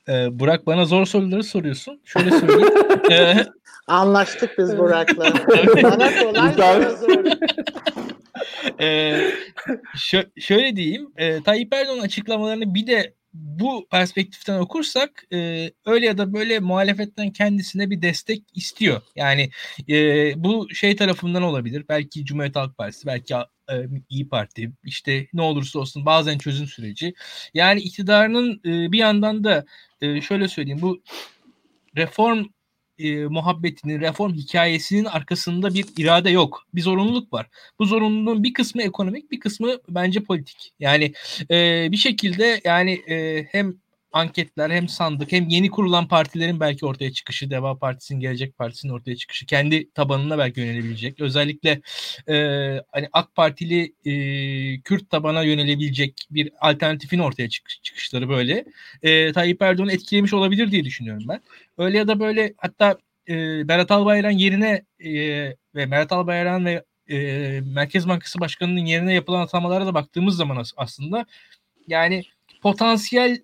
[0.09, 2.01] Ee, Burak bana zor soruları soruyorsun.
[2.05, 2.73] Şöyle söyleyeyim.
[3.11, 3.45] ee,
[3.87, 5.23] Anlaştık biz Burak'la.
[5.83, 7.25] bana kolay bana zor.
[8.79, 9.29] ee,
[9.95, 11.11] şö- şöyle diyeyim.
[11.17, 17.31] E, Tayyip Erdoğan açıklamalarını bir de bu perspektiften okursak e, öyle ya da böyle muhalefetten
[17.31, 19.01] kendisine bir destek istiyor.
[19.15, 19.49] Yani
[19.89, 19.95] e,
[20.43, 21.85] bu şey tarafından olabilir.
[21.89, 23.75] Belki Cumhuriyet Halk Partisi, belki e,
[24.09, 27.13] İyi Parti, işte ne olursa olsun bazen çözüm süreci.
[27.53, 29.65] Yani iktidarının e, bir yandan da
[30.01, 31.01] e, şöyle söyleyeyim bu
[31.97, 32.45] reform
[33.03, 36.65] e, muhabbetinin, reform hikayesinin arkasında bir irade yok.
[36.73, 37.47] Bir zorunluluk var.
[37.79, 40.73] Bu zorunluluğun bir kısmı ekonomik, bir kısmı bence politik.
[40.79, 41.13] Yani
[41.51, 43.75] e, bir şekilde yani e, hem
[44.11, 49.15] anketler hem sandık hem yeni kurulan partilerin belki ortaya çıkışı, Deva Partisi'nin, Gelecek Partisi'nin ortaya
[49.15, 51.21] çıkışı, kendi tabanına belki yönelebilecek.
[51.21, 51.81] Özellikle
[52.29, 52.35] e,
[52.91, 58.65] hani AK Partili e, Kürt tabana yönelebilecek bir alternatifin ortaya çık- çıkışları böyle.
[59.03, 61.41] E, Tayyip Erdoğan'ı etkilemiş olabilir diye düşünüyorum ben.
[61.77, 62.97] Öyle ya da böyle hatta
[63.29, 65.11] e, Berat Albayrak yerine e,
[65.75, 71.25] ve Berat Albayrak ve e, Merkez Bankası Başkanı'nın yerine yapılan atamalara da baktığımız zaman aslında
[71.87, 72.23] yani
[72.61, 73.41] potansiyel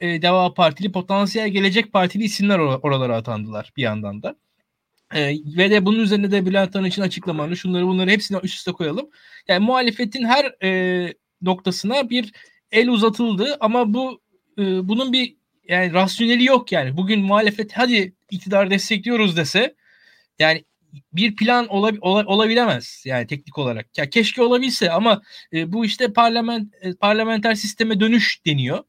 [0.00, 4.36] e, Deva Partili, potansiyel Gelecek Partili isimler or- oralara atandılar bir yandan da.
[5.14, 9.10] E, ve de bunun üzerine de Bülent Arınç'ın açıklamalarını şunları bunları hepsini üst üste koyalım.
[9.48, 12.32] Yani muhalefetin her e, noktasına bir
[12.72, 14.20] el uzatıldı ama bu
[14.58, 15.36] e, bunun bir
[15.68, 16.96] yani rasyoneli yok yani.
[16.96, 19.74] Bugün muhalefet hadi iktidar destekliyoruz dese
[20.38, 20.64] yani
[21.12, 23.98] bir plan olab ola olabilemez yani teknik olarak.
[23.98, 25.22] Ya keşke olabilse ama
[25.52, 28.84] e, bu işte parlament e, parlamenter sisteme dönüş deniyor.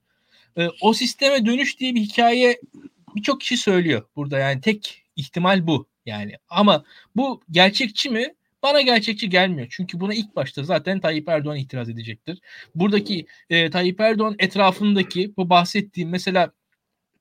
[0.58, 2.62] E, o sisteme dönüş diye bir hikaye
[3.16, 6.36] birçok kişi söylüyor burada yani tek ihtimal bu yani.
[6.49, 6.84] Ama
[7.16, 8.34] bu gerçekçi mi?
[8.64, 9.68] Bana gerçekçi gelmiyor.
[9.72, 12.39] Çünkü buna ilk başta zaten Tayyip Erdoğan itiraz edecektir.
[12.76, 16.52] Buradaki e, Tayyip Erdoğan etrafındaki bu bahsettiğim mesela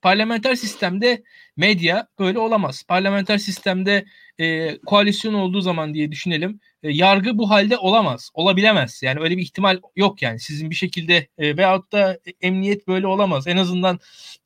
[0.02, 1.22] parlamenter sistemde
[1.56, 2.82] medya böyle olamaz.
[2.88, 4.04] Parlamenter sistemde
[4.38, 6.60] e, koalisyon olduğu zaman diye düşünelim.
[6.82, 8.30] E, yargı bu halde olamaz.
[8.34, 9.02] Olabilemez.
[9.02, 10.40] Yani öyle bir ihtimal yok yani.
[10.40, 13.46] Sizin bir şekilde e, veyahut da emniyet böyle olamaz.
[13.46, 13.98] En azından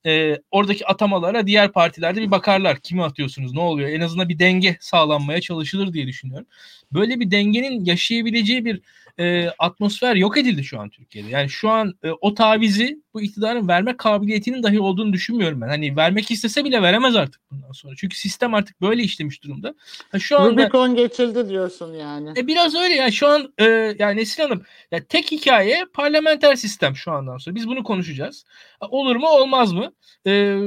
[0.06, 2.80] e, oradaki atamalara diğer partilerde bir bakarlar.
[2.80, 3.52] Kimi atıyorsunuz?
[3.52, 3.88] Ne oluyor?
[3.88, 6.46] En azından bir denge sağlanmaya çalışılır diye düşünüyorum.
[6.92, 8.80] Böyle bir dengenin yaşayabileceği bir
[9.18, 11.28] e, atmosfer yok edildi şu an Türkiye'de.
[11.28, 15.68] Yani şu an e, o tavizi bu iktidarın verme kabiliyetinin dahi olduğunu düşünmüyorum ben.
[15.68, 17.94] Hani vermek istese bile veremez artık bundan sonra.
[17.96, 19.74] Çünkü sistem artık böyle işlemiş durumda.
[20.12, 22.32] Ha, şu anda Rubicon geçildi diyorsun yani.
[22.36, 23.64] E, biraz öyle yani şu an e,
[23.98, 27.54] yani Nesin Hanım ya tek hikaye parlamenter sistem şu andan sonra.
[27.54, 28.44] Biz bunu konuşacağız.
[28.80, 29.92] Olur mu olmaz mı?
[30.26, 30.58] E,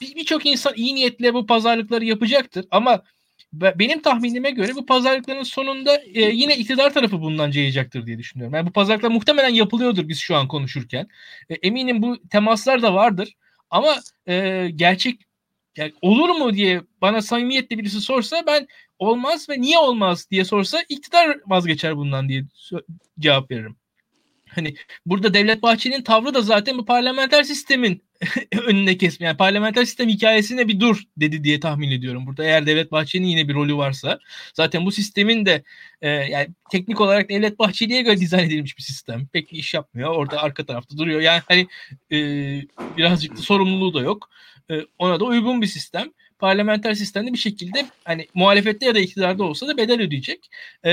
[0.00, 3.02] birçok bir insan iyi niyetle bu pazarlıkları yapacaktır ama
[3.52, 8.54] benim tahminime göre bu pazarlıkların sonunda e, yine iktidar tarafı bundan cayacaktır diye düşünüyorum.
[8.54, 11.08] Yani bu pazarlıklar muhtemelen yapılıyordur biz şu an konuşurken.
[11.50, 13.34] E, eminim bu temaslar da vardır.
[13.70, 13.96] Ama
[14.28, 15.20] e, gerçek
[15.76, 18.66] yani olur mu diye bana samimiyetle birisi sorsa ben
[18.98, 22.44] olmaz ve niye olmaz diye sorsa iktidar vazgeçer bundan diye
[23.18, 23.76] cevap veririm.
[24.56, 24.74] Hani
[25.06, 28.02] burada Devlet Bahçeli'nin tavrı da zaten bu parlamenter sistemin
[28.66, 29.26] önüne kesme.
[29.26, 32.26] Yani parlamenter sistem hikayesine bir dur dedi diye tahmin ediyorum.
[32.26, 34.18] Burada eğer Devlet Bahçeli'nin yine bir rolü varsa
[34.54, 35.62] zaten bu sistemin de
[36.02, 39.26] e, yani teknik olarak Devlet Bahçeli'ye göre dizayn edilmiş bir sistem.
[39.32, 40.10] Pek iş yapmıyor.
[40.10, 41.20] Orada arka tarafta duruyor.
[41.20, 41.66] Yani hani
[42.12, 42.16] e,
[42.96, 44.30] birazcık da sorumluluğu da yok.
[44.70, 46.12] E, ona da uygun bir sistem.
[46.38, 50.50] Parlamenter sistemde bir şekilde hani muhalefette ya da iktidarda olsa da bedel ödeyecek.
[50.84, 50.90] E,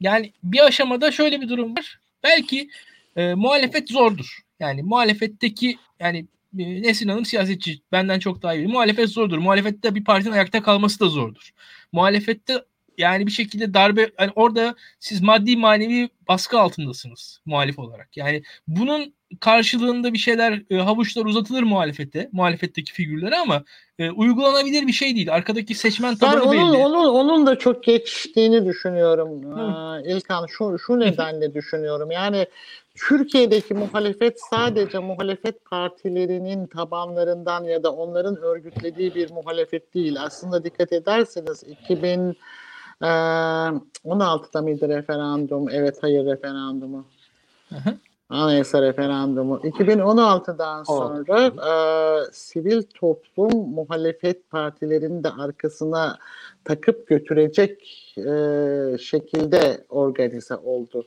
[0.00, 2.01] yani bir aşamada şöyle bir durum var.
[2.22, 2.70] Belki
[3.16, 4.38] e, muhalefet zordur.
[4.60, 6.26] Yani muhalefetteki yani
[6.58, 8.68] e, Nesin Hanım siyasetçi benden çok daha iyi.
[8.68, 9.38] Muhalefet zordur.
[9.38, 11.50] Muhalefette bir partinin ayakta kalması da zordur.
[11.92, 12.64] Muhalefette
[13.02, 18.16] yani bir şekilde darbe yani orada siz maddi manevi baskı altındasınız muhalif olarak.
[18.16, 23.64] Yani bunun karşılığında bir şeyler e, havuçlar uzatılır muhalefete, muhalefetteki figürlere ama
[23.98, 25.34] e, uygulanabilir bir şey değil.
[25.34, 26.82] Arkadaki seçmen tabanı ben onun, belli.
[26.82, 29.58] Onun, onun da çok geçtiğini düşünüyorum.
[29.58, 32.10] Ee, İlkan şu, şu nedenle düşünüyorum.
[32.10, 32.46] Yani
[32.94, 40.22] Türkiye'deki muhalefet sadece muhalefet partilerinin tabanlarından ya da onların örgütlediği bir muhalefet değil.
[40.22, 42.36] Aslında dikkat ederseniz 2000
[43.02, 43.06] ee,
[44.04, 45.68] 16'da mıydı referandum?
[45.70, 47.04] Evet hayır referandumu.
[47.68, 47.94] Hı hı.
[48.32, 49.56] Anayasa referandumu.
[49.56, 51.72] 2016'dan sonra e,
[52.32, 56.18] sivil toplum muhalefet partilerinin de arkasına
[56.64, 57.80] takıp götürecek
[58.18, 61.06] e, şekilde organize oldu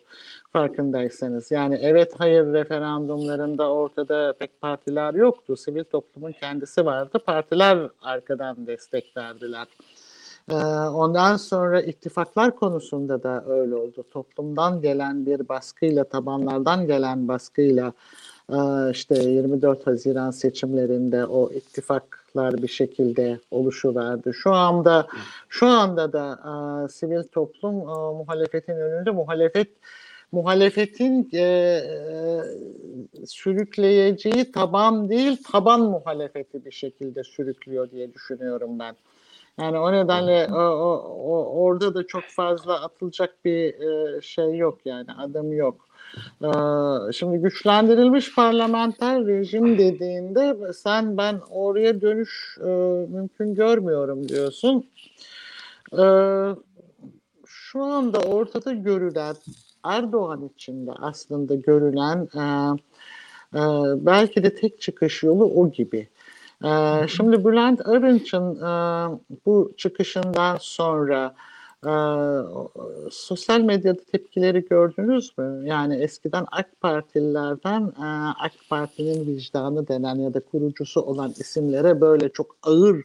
[0.54, 1.52] farkındaysanız.
[1.52, 5.58] Yani evet hayır referandumlarında ortada pek partiler yoktu.
[5.58, 7.20] Sivil toplumun kendisi vardı.
[7.26, 9.68] Partiler arkadan destek verdiler.
[10.52, 14.04] Ee, ondan sonra ittifaklar konusunda da öyle oldu.
[14.12, 17.94] Toplumdan gelen bir baskıyla, tabanlardan gelen baskıyla
[18.50, 18.58] e,
[18.92, 24.32] işte 24 Haziran seçimlerinde o ittifaklar bir şekilde oluşuverdi.
[24.34, 25.08] Şu anda
[25.50, 26.40] şu anda da
[26.86, 29.70] e, sivil toplum e, muhalefetin önünde muhalefet
[30.32, 31.30] muhalefetin
[33.26, 38.96] sürükleyeceği taban değil taban muhalefeti bir şekilde sürüklüyor diye düşünüyorum ben.
[39.60, 44.80] Yani o nedenle o, o, o, orada da çok fazla atılacak bir e, şey yok
[44.86, 45.88] yani adım yok.
[46.42, 46.50] E,
[47.14, 52.68] şimdi güçlendirilmiş parlamenter rejim dediğinde sen ben oraya dönüş e,
[53.10, 54.90] mümkün görmüyorum diyorsun.
[55.92, 56.06] E,
[57.46, 59.36] şu anda ortada görülen
[59.84, 62.44] Erdoğan içinde aslında görülen e,
[63.58, 63.62] e,
[64.06, 66.08] belki de tek çıkış yolu o gibi.
[66.64, 68.70] Ee, şimdi Bülent Arınç'ın e,
[69.46, 71.36] bu çıkışından sonra
[71.84, 71.94] e,
[73.12, 75.62] sosyal medyada tepkileri gördünüz mü?
[75.66, 78.06] Yani eskiden AK Partililerden e,
[78.40, 83.02] AK Parti'nin vicdanı denen ya da kurucusu olan isimlere böyle çok ağır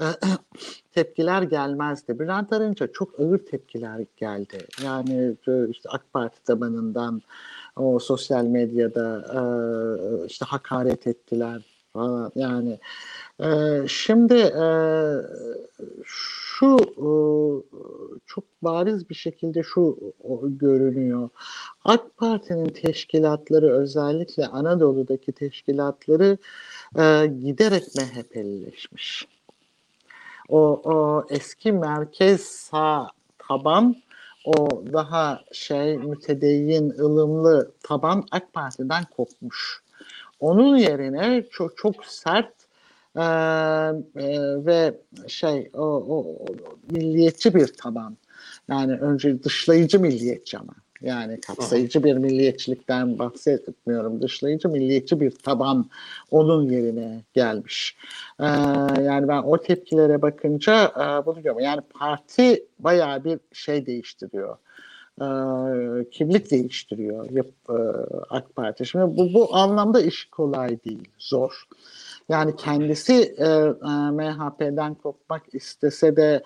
[0.92, 2.18] tepkiler gelmezdi.
[2.18, 4.58] Bülent Arınç'a çok ağır tepkiler geldi.
[4.84, 5.36] Yani
[5.70, 7.22] işte AK Parti tabanından
[7.76, 9.24] o sosyal medyada
[10.26, 11.69] işte hakaret ettiler
[12.34, 12.78] yani
[13.40, 13.48] e,
[13.88, 14.66] şimdi e,
[16.04, 17.10] şu e,
[18.26, 19.98] çok bariz bir şekilde şu
[20.44, 21.28] görünüyor
[21.84, 26.38] AK Parti'nin teşkilatları özellikle Anadolu'daki teşkilatları
[27.42, 29.28] giderek MHP'lileşmiş.
[30.48, 33.96] O, o eski merkez sağ taban
[34.44, 39.82] o daha şey mütedeyyin, ılımlı taban AK Parti'den kopmuş.
[40.40, 42.54] Onun yerine çok çok sert
[43.16, 44.94] e, e, ve
[45.28, 46.46] şey o, o, o
[46.90, 48.16] milliyetçi bir taban.
[48.68, 50.72] Yani önce dışlayıcı milliyetçi ama.
[51.02, 54.22] Yani kapsayıcı bir milliyetçilikten bahsetmiyorum.
[54.22, 55.90] Dışlayıcı milliyetçi bir taban
[56.30, 57.96] onun yerine gelmiş.
[58.40, 58.44] Ee,
[59.02, 61.60] yani ben o tepkilere bakınca e, bunu görüyorum.
[61.60, 64.56] Yani parti bayağı bir şey değiştiriyor
[65.20, 67.76] e, kimlik değiştiriyor yap, e,
[68.30, 68.86] AK Parti.
[68.86, 71.64] Şimdi bu, bu anlamda iş kolay değil, zor.
[72.28, 76.42] Yani kendisi e, e, MHP'den kopmak istese de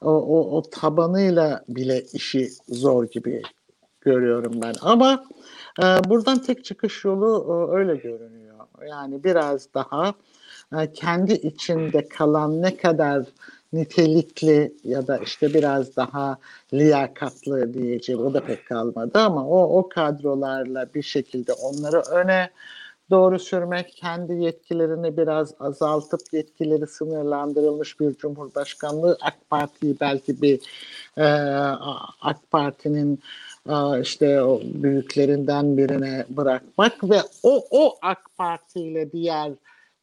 [0.00, 3.42] o, o, o tabanıyla bile işi zor gibi
[4.00, 4.74] görüyorum ben.
[4.82, 5.24] Ama
[5.82, 8.58] e, buradan tek çıkış yolu e, öyle görünüyor.
[8.88, 10.14] Yani biraz daha
[10.78, 13.24] e, kendi içinde kalan ne kadar
[13.72, 16.38] nitelikli ya da işte biraz daha
[16.74, 22.50] liyakatlı diyeceğim o da pek kalmadı ama o o kadrolarla bir şekilde onları öne
[23.10, 30.60] doğru sürmek, kendi yetkilerini biraz azaltıp yetkileri sınırlandırılmış bir cumhurbaşkanlığı AK Parti'yi belki bir
[31.16, 31.24] e,
[32.20, 33.20] AK Parti'nin
[33.68, 39.52] e, işte o büyüklerinden birine bırakmak ve o o AK Parti ile diğer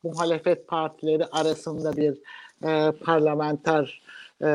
[0.04, 2.18] muhalefet partileri arasında bir
[2.64, 4.02] e, parlamenter
[4.42, 4.48] e,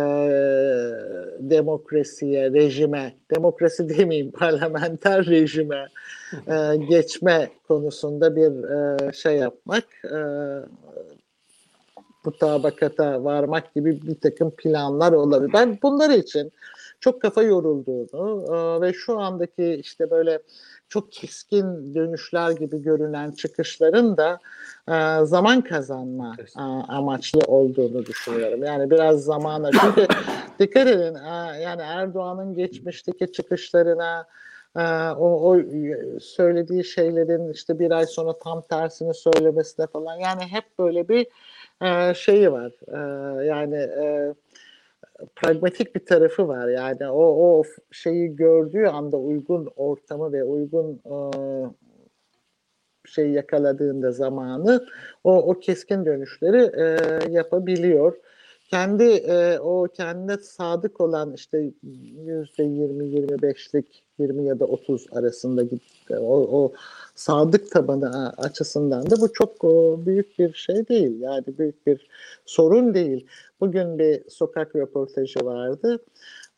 [1.40, 5.86] demokrasiye, rejime, demokrasi demeyeyim parlamenter rejime
[6.32, 10.18] e, geçme konusunda bir e, şey yapmak, e,
[12.24, 15.52] mutabakata varmak gibi bir takım planlar olabilir.
[15.52, 16.52] Ben bunlar için
[17.00, 20.38] çok kafa yorulduğunu e, ve şu andaki işte böyle
[20.90, 24.38] çok keskin dönüşler gibi görünen çıkışların da
[24.88, 28.64] e, zaman kazanma e, amaçlı olduğunu düşünüyorum.
[28.64, 30.06] Yani biraz zamana çünkü
[30.58, 34.26] dikkat edin e, yani Erdoğan'ın geçmişteki çıkışlarına
[35.18, 35.58] o, o
[36.20, 41.26] söylediği şeylerin işte bir ay sonra tam tersini söylemesine falan yani hep böyle bir
[41.82, 42.72] e, şeyi var.
[42.88, 44.34] E, yani e,
[45.36, 46.68] pragmatik bir tarafı var.
[46.68, 51.14] Yani o, o şeyi gördüğü anda uygun ortamı ve uygun e,
[53.04, 54.86] şey yakaladığında zamanı
[55.24, 56.96] o, o keskin dönüşleri e,
[57.32, 58.16] yapabiliyor.
[58.70, 61.70] Kendi e, o kendine sadık olan işte
[62.24, 65.62] yüzde yirmi, yirmi beşlik, yirmi ya da otuz arasında
[66.10, 66.72] o, o
[67.14, 71.20] sadık tabanı açısından da bu çok o, büyük bir şey değil.
[71.20, 72.08] Yani büyük bir
[72.46, 73.26] sorun değil.
[73.60, 75.98] Bugün bir sokak röportajı vardı.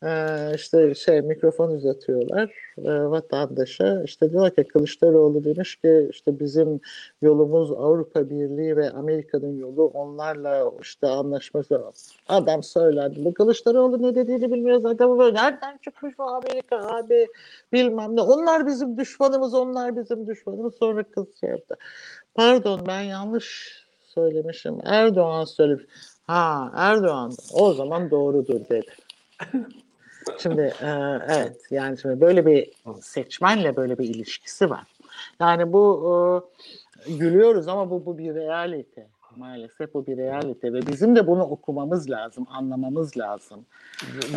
[0.05, 4.03] Ee, işte şey mikrofon uzatıyorlar e, vatandaşa.
[4.03, 6.81] İşte diyor ki Kılıçdaroğlu demiş ki işte bizim
[7.21, 11.81] yolumuz Avrupa Birliği ve Amerika'nın yolu onlarla işte anlaşması.
[12.27, 13.33] Adam söylendi.
[13.33, 15.19] Kılıçdaroğlu ne dediğini bilmiyor zaten.
[15.19, 17.27] Böyle nereden çıkmış bu Amerika abi
[17.73, 18.21] bilmem ne.
[18.21, 20.75] Onlar bizim düşmanımız onlar bizim düşmanımız.
[20.75, 21.75] Sonra kız şey yaptı.
[22.35, 24.77] Pardon ben yanlış söylemişim.
[24.83, 25.85] Erdoğan söylemiş.
[26.27, 28.85] Ha Erdoğan o zaman doğrudur dedi.
[30.39, 30.87] Şimdi e,
[31.27, 32.71] evet yani şimdi böyle bir
[33.01, 34.83] seçmenle böyle bir ilişkisi var.
[35.39, 36.43] Yani bu
[37.07, 39.07] e, gülüyoruz ama bu bu bir realite.
[39.35, 43.65] Maalesef bu bir realite ve bizim de bunu okumamız lazım, anlamamız lazım.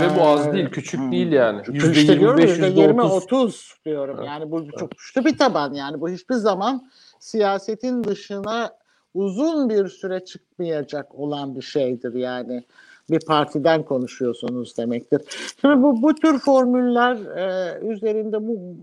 [0.01, 1.13] Ve bu az değil, küçük hmm.
[1.13, 1.63] değil yani.
[1.69, 4.23] Yüzde işte %20, %30 diyorum.
[4.23, 5.75] Yani bu çok güçlü bir taban.
[5.75, 8.73] Yani bu hiçbir zaman siyasetin dışına
[9.15, 12.65] uzun bir süre çıkmayacak olan bir şeydir yani
[13.11, 15.21] bir partiden konuşuyorsunuz demektir.
[15.61, 18.77] Şimdi bu, bu tür formüller e, üzerinde bu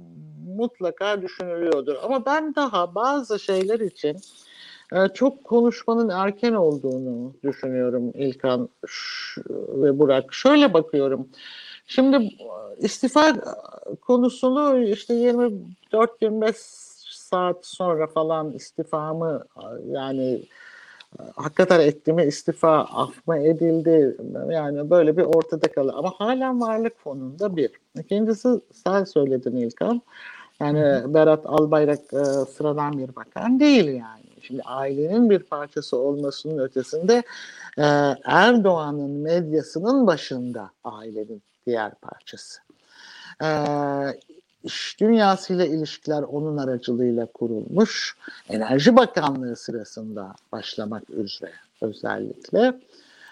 [0.55, 1.95] mutlaka düşünülüyordur.
[2.03, 4.17] Ama ben daha bazı şeyler için
[4.93, 8.69] e, çok konuşmanın erken olduğunu düşünüyorum İlkan
[9.49, 10.33] ve Burak.
[10.33, 11.27] Şöyle bakıyorum.
[11.87, 12.29] Şimdi
[12.77, 13.33] istifa
[14.01, 16.53] konusunu işte 24-25
[17.13, 19.45] saat sonra falan istifamı
[19.85, 20.41] yani
[21.35, 24.17] hakikaten etti mi istifa af mı edildi
[24.49, 27.71] yani böyle bir ortada kalır ama halen varlık fonunda bir.
[27.99, 30.01] İkincisi sen söyledin İlkan
[30.59, 34.23] yani Berat Albayrak e, sıradan bir bakan değil yani.
[34.41, 37.23] Şimdi ailenin bir parçası olmasının ötesinde
[37.77, 37.85] e,
[38.25, 42.61] Erdoğan'ın medyasının başında ailenin diğer parçası.
[43.43, 43.47] E,
[44.63, 48.17] iş dünyasıyla ilişkiler onun aracılığıyla kurulmuş.
[48.49, 51.51] Enerji Bakanlığı sırasında başlamak üzere
[51.81, 52.73] özellikle.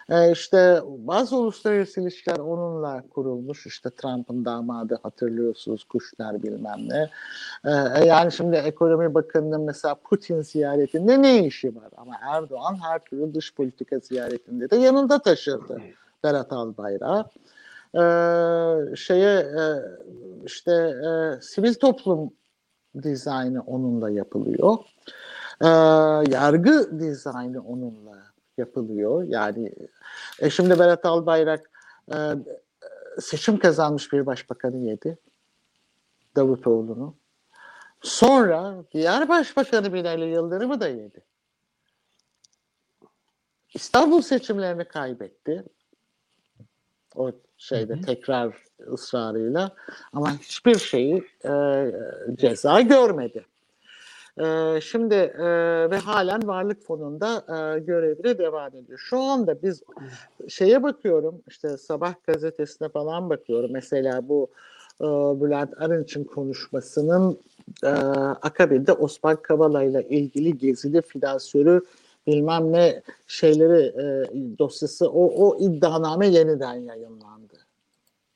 [0.10, 3.66] Ee, işte bazı uluslararası ilişkiler onunla kurulmuş.
[3.66, 7.10] İşte Trump'ın damadı hatırlıyorsunuz kuşlar bilmem ne.
[7.66, 11.90] Ee, yani şimdi ekonomi bakanının mesela Putin ziyaretinde ne işi var?
[11.98, 15.82] Ama Erdoğan her türlü dış politika ziyaretinde de yanında taşırdı
[16.24, 17.26] Berat Albayrak
[17.96, 18.04] e,
[18.96, 19.64] şeye e,
[20.46, 22.34] işte e, sivil toplum
[23.04, 24.78] dizaynı onunla yapılıyor.
[25.62, 25.68] E,
[26.32, 28.24] yargı dizaynı onunla
[28.58, 29.24] yapılıyor.
[29.24, 29.74] Yani
[30.40, 31.70] e, şimdi Berat Albayrak
[32.14, 32.18] e,
[33.20, 35.18] seçim kazanmış bir başbakanı yedi.
[36.36, 37.16] Davutoğlu'nu.
[38.02, 41.24] Sonra diğer başbakanı Binali Yıldırım'ı da yedi.
[43.74, 45.64] İstanbul seçimlerini kaybetti.
[47.16, 47.32] O
[47.62, 48.54] şeyde hı tekrar
[48.94, 49.72] ısrarıyla
[50.14, 51.86] ama hiçbir şeyi e,
[52.36, 53.46] ceza görmedi.
[54.40, 55.46] E, şimdi e,
[55.90, 59.00] ve halen varlık fonunda e, görevine devam ediyor.
[59.00, 59.84] Şu anda biz
[60.48, 64.48] şeye bakıyorum işte sabah gazetesine falan bakıyorum mesela bu
[65.02, 65.06] e,
[65.42, 67.40] Bülent Arınç'ın konuşmasının
[67.84, 67.90] e,
[68.42, 71.82] akabinde Osman Kavala ile ilgili gezili finansörü
[72.28, 74.04] bilmem ne şeyleri e,
[74.60, 77.51] dosyası o, o iddianame yeniden yayınlandı.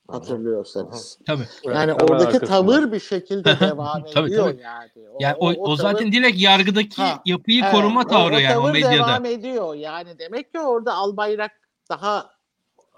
[0.07, 1.19] Hatırlıyorsanız.
[1.25, 1.43] Tabii.
[1.63, 4.61] Yani hemen oradaki tavır bir şekilde devam Tabii, ediyor tabii.
[4.61, 4.89] yani.
[5.13, 8.37] O, Yani o, o, tavır- zaten direkt yargıdaki Ha, yapıyı Evet, koruma o- tavrı o
[8.37, 8.93] yani o tavır medyada.
[8.93, 9.75] devam ediyor.
[9.75, 11.51] Yani demek ki orada Albayrak
[11.89, 12.29] daha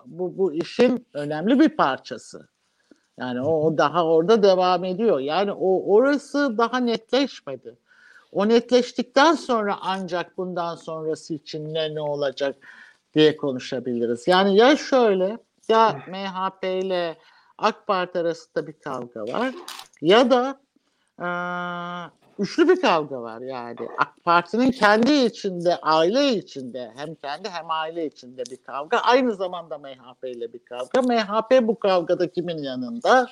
[0.05, 2.47] bu, bu işin önemli bir parçası.
[3.19, 5.19] Yani o, o daha orada devam ediyor.
[5.19, 7.75] Yani o orası daha netleşmedi.
[8.31, 12.55] O netleştikten sonra ancak bundan sonrası için ne ne olacak
[13.13, 14.27] diye konuşabiliriz.
[14.27, 15.37] Yani ya şöyle
[15.69, 17.17] ya MHP ile
[17.57, 19.55] AK Parti arasında bir kavga var
[20.01, 20.59] ya da
[21.21, 23.77] eee, üçlü bir kavga var yani.
[23.97, 28.97] AK Parti'nin kendi içinde, aile içinde hem kendi hem aile içinde bir kavga.
[28.97, 31.01] Aynı zamanda MHP ile bir kavga.
[31.01, 33.29] MHP bu kavgada kimin yanında?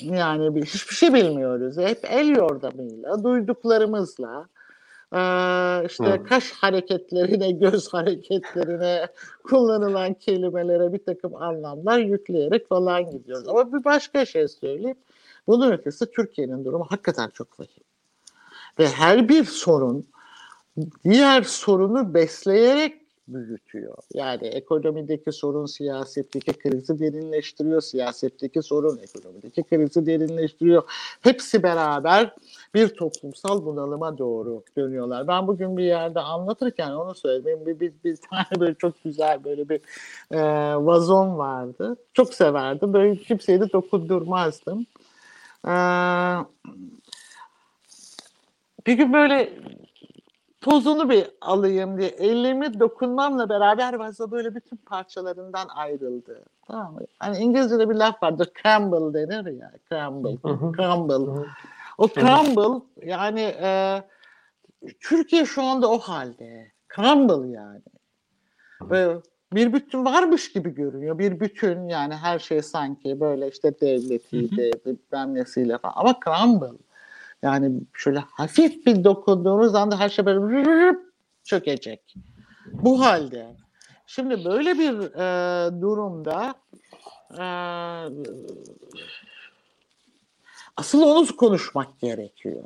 [0.00, 1.76] Yani bir, hiçbir şey bilmiyoruz.
[1.78, 4.46] Hep el yordamıyla, duyduklarımızla,
[5.14, 6.24] eee, işte Hı.
[6.24, 9.06] kaş hareketlerine, göz hareketlerine,
[9.44, 13.48] kullanılan kelimelere bir takım anlamlar yükleyerek falan gidiyoruz.
[13.48, 14.98] Ama bir başka şey söyleyeyim.
[15.46, 17.84] Bunun ötesi Türkiye'nin durumu hakikaten çok vahim.
[18.78, 20.06] Ve her bir sorun
[21.04, 23.96] diğer sorunu besleyerek büyütüyor.
[24.14, 30.82] Yani ekonomideki sorun siyasetteki krizi derinleştiriyor, siyasetteki sorun ekonomideki krizi derinleştiriyor.
[31.20, 32.34] Hepsi beraber
[32.74, 35.28] bir toplumsal bunalıma doğru dönüyorlar.
[35.28, 37.66] Ben bugün bir yerde anlatırken onu söyledim.
[37.66, 39.80] Bir, bir, bir tane böyle çok güzel böyle bir
[40.30, 40.40] e,
[40.76, 41.96] vazon vardı.
[42.14, 42.92] Çok severdim.
[42.92, 44.86] Böyle kimseye de dokundurmazdım.
[45.66, 45.74] E,
[48.86, 49.52] bir gün böyle
[50.60, 56.44] tozunu bir alayım diye elimi dokunmamla beraber vazo böyle bütün parçalarından ayrıldı.
[56.66, 57.00] Tamam mı?
[57.18, 58.48] Hani İngilizce'de bir laf vardır.
[58.62, 59.72] Crumble denir ya.
[59.88, 60.36] Crumble.
[60.76, 61.48] Crumble.
[61.98, 64.02] O crumble yani e,
[65.00, 66.72] Türkiye şu anda o halde.
[66.96, 67.82] Crumble yani.
[68.82, 69.16] Ve
[69.52, 71.18] bir bütün varmış gibi görünüyor.
[71.18, 75.94] Bir bütün yani her şey sanki böyle işte devletiydi, bilmem nesiyle falan.
[75.96, 76.78] Ama crumble.
[77.42, 80.98] Yani şöyle hafif bir dokunduğunuz anda her şey böyle
[81.44, 82.14] çökecek.
[82.72, 83.56] Bu halde.
[84.06, 86.54] Şimdi böyle bir e, durumda
[87.38, 87.44] e,
[90.76, 92.62] asıl onu konuşmak gerekiyor.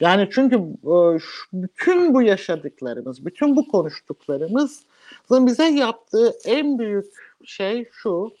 [0.00, 1.18] Yani çünkü e,
[1.52, 4.82] bütün bu yaşadıklarımız, bütün bu konuştuklarımız
[5.30, 8.32] bize yaptığı en büyük şey şu.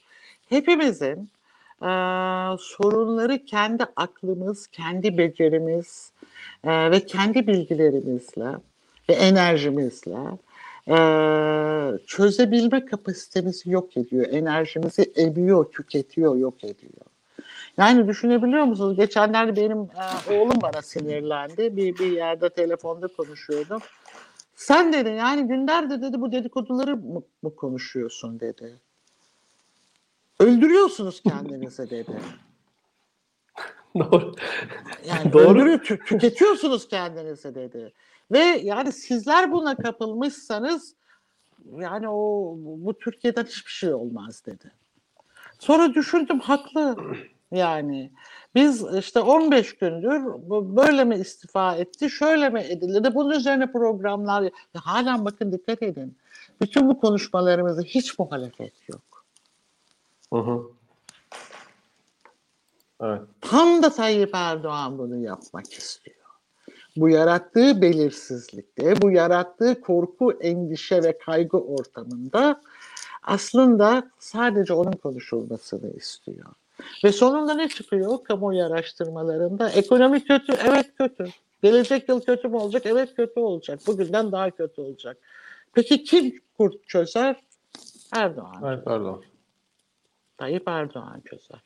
[0.48, 1.30] Hepimizin
[1.82, 1.90] e,
[2.58, 6.12] sorunları kendi aklımız, kendi becerimiz
[6.64, 8.48] e, ve kendi bilgilerimizle
[9.08, 10.18] ve enerjimizle
[10.88, 10.96] e,
[12.06, 14.26] çözebilme kapasitemizi yok ediyor.
[14.30, 17.06] Enerjimizi emiyor, tüketiyor, yok ediyor.
[17.78, 18.96] Yani düşünebiliyor musunuz?
[18.96, 21.76] Geçenlerde benim e, oğlum bana sinirlendi.
[21.76, 23.80] Bir, bir yerde telefonda konuşuyordum.
[24.54, 28.76] Sen dedi yani günlerde dedi bu dedikoduları mı, mı konuşuyorsun dedi.
[30.40, 32.20] Öldürüyorsunuz kendinizi dedi.
[33.98, 34.34] Doğru.
[35.06, 35.42] Yani Doğru.
[35.42, 37.92] öldürüyor, tü- tüketiyorsunuz kendinizi dedi.
[38.32, 40.94] Ve yani sizler buna kapılmışsanız
[41.72, 44.72] yani o bu Türkiye'den hiçbir şey olmaz dedi.
[45.58, 46.96] Sonra düşündüm haklı.
[47.50, 48.10] Yani
[48.54, 50.22] biz işte 15 gündür
[50.76, 54.50] böyle mi istifa etti, şöyle mi edildi, bunun üzerine programlar.
[54.74, 56.16] Halen bakın dikkat edin.
[56.60, 59.15] Bütün bu konuşmalarımızda hiç muhalefet yok.
[60.32, 60.62] Hı hı.
[63.00, 63.20] Evet.
[63.40, 66.16] Tam da Tayyip Erdoğan bunu yapmak istiyor.
[66.96, 72.60] Bu yarattığı belirsizlikte, bu yarattığı korku, endişe ve kaygı ortamında
[73.22, 76.46] aslında sadece onun konuşulmasını istiyor.
[77.04, 79.70] Ve sonunda ne çıkıyor kamuoyu araştırmalarında?
[79.70, 81.26] Ekonomi kötü, evet kötü.
[81.62, 82.82] Gelecek yıl kötü mü olacak?
[82.86, 83.80] Evet kötü olacak.
[83.86, 85.16] Bugünden daha kötü olacak.
[85.72, 87.36] Peki kim kurt çözer?
[88.12, 88.62] Erdoğan.
[88.64, 89.24] Evet, pardon.
[90.38, 91.62] Tayyip Erdoğan çözer.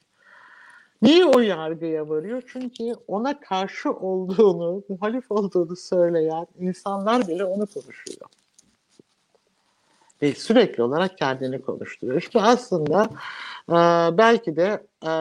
[1.02, 2.42] Niye o yargıya varıyor?
[2.46, 8.28] Çünkü ona karşı olduğunu, muhalif olduğunu söyleyen insanlar bile onu konuşuyor.
[10.22, 12.18] Ve sürekli olarak kendini konuşturuyor.
[12.18, 13.10] İşte aslında
[13.68, 13.78] e,
[14.18, 15.12] belki de e,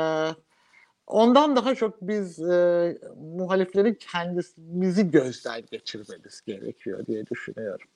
[1.08, 2.97] ondan daha çok biz e,
[3.36, 7.88] muhaliflerin kendimizi gözden geçirmemiz gerekiyor diye düşünüyorum.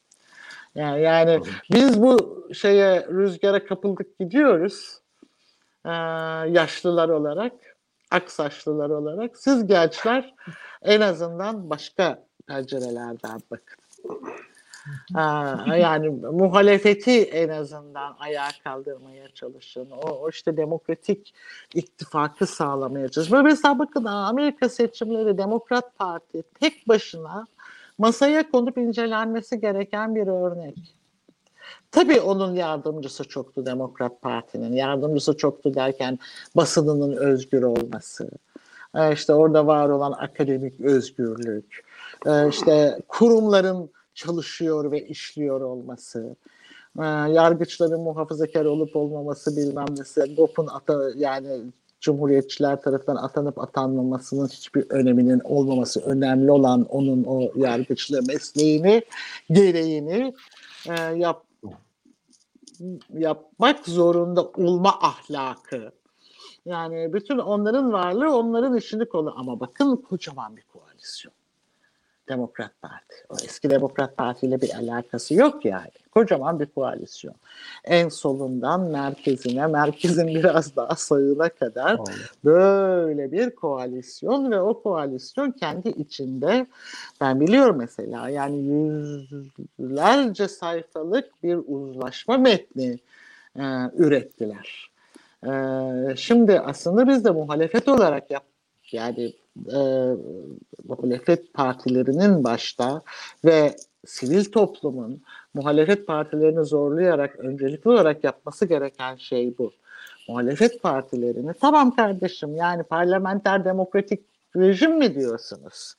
[0.76, 1.42] Yani, yani
[1.72, 5.03] biz bu şeye rüzgara kapıldık gidiyoruz
[5.86, 5.92] e,
[6.52, 7.54] yaşlılar olarak,
[8.12, 9.38] aksaçlılar olarak.
[9.38, 10.34] Siz gençler
[10.82, 13.84] en azından başka pencerelerden bakın.
[15.16, 19.92] Aa, yani muhalefeti en azından ayağa kaldırmaya çalışın.
[19.92, 21.34] O, o işte demokratik
[21.74, 23.34] ittifakı sağlamaya çalışın.
[23.34, 27.48] Böyle mesela bakın Amerika seçimleri Demokrat Parti tek başına
[27.98, 30.96] masaya konup incelenmesi gereken bir örnek.
[31.92, 34.74] Tabii onun yardımcısı çoktu Demokrat Parti'nin.
[34.74, 36.20] Yardımcısı çoktu derken
[36.56, 38.30] basınının özgür olması.
[38.96, 41.86] E, işte orada var olan akademik özgürlük.
[42.26, 46.36] E, işte kurumların çalışıyor ve işliyor olması.
[47.00, 50.36] E, yargıçların muhafazakar olup olmaması bilmem nesi.
[50.36, 51.62] GOP'un ata, yani
[52.04, 59.02] Cumhuriyetçiler tarafından atanıp atanmamasının hiçbir öneminin olmaması önemli olan onun o yargıçlığı mesleğini,
[59.52, 60.34] gereğini
[60.90, 61.44] e, yap,
[63.10, 65.92] yapmak zorunda olma ahlakı.
[66.66, 69.34] Yani bütün onların varlığı onların işini kolu.
[69.38, 71.34] Ama bakın kocaman bir koalisyon.
[72.34, 73.16] Demokrat Parti.
[73.30, 75.92] O eski Demokrat Parti ile bir alakası yok yani.
[76.12, 77.36] Kocaman bir koalisyon.
[77.84, 82.00] En solundan merkezine, merkezin biraz daha sağına kadar
[82.46, 86.68] böyle bir koalisyon ve o koalisyon kendi içinde
[87.22, 88.58] ben biliyorum mesela yani
[89.80, 93.00] yüzlerce sayfalık bir uzlaşma metni
[93.56, 93.64] e,
[93.98, 94.92] ürettiler.
[95.46, 95.52] E,
[96.16, 98.44] şimdi aslında biz de muhalefet olarak yap
[98.92, 99.34] yani
[99.74, 99.80] e,
[100.88, 103.02] muhalefet partilerinin başta
[103.46, 103.76] ve
[104.06, 105.22] sivil toplumun
[105.54, 109.72] muhalefet partilerini zorlayarak öncelikli olarak yapması gereken şey bu.
[110.28, 114.20] Muhalefet partilerini tamam kardeşim yani parlamenter demokratik
[114.56, 115.96] rejim mi diyorsunuz?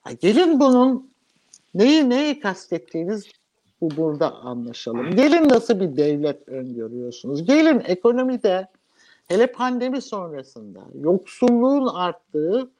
[0.00, 1.10] Ha, gelin bunun
[1.74, 3.24] neyi neyi kastettiğiniz
[3.80, 5.10] bu burada anlaşalım.
[5.10, 7.44] Gelin nasıl bir devlet öngörüyorsunuz?
[7.44, 8.68] Gelin ekonomide
[9.28, 12.70] hele pandemi sonrasında yoksulluğun arttığı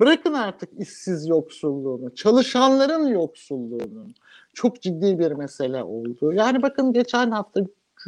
[0.00, 4.14] Bırakın artık işsiz yoksulluğunu, çalışanların yoksulluğunun
[4.54, 6.32] çok ciddi bir mesele oldu.
[6.32, 7.60] Yani bakın geçen hafta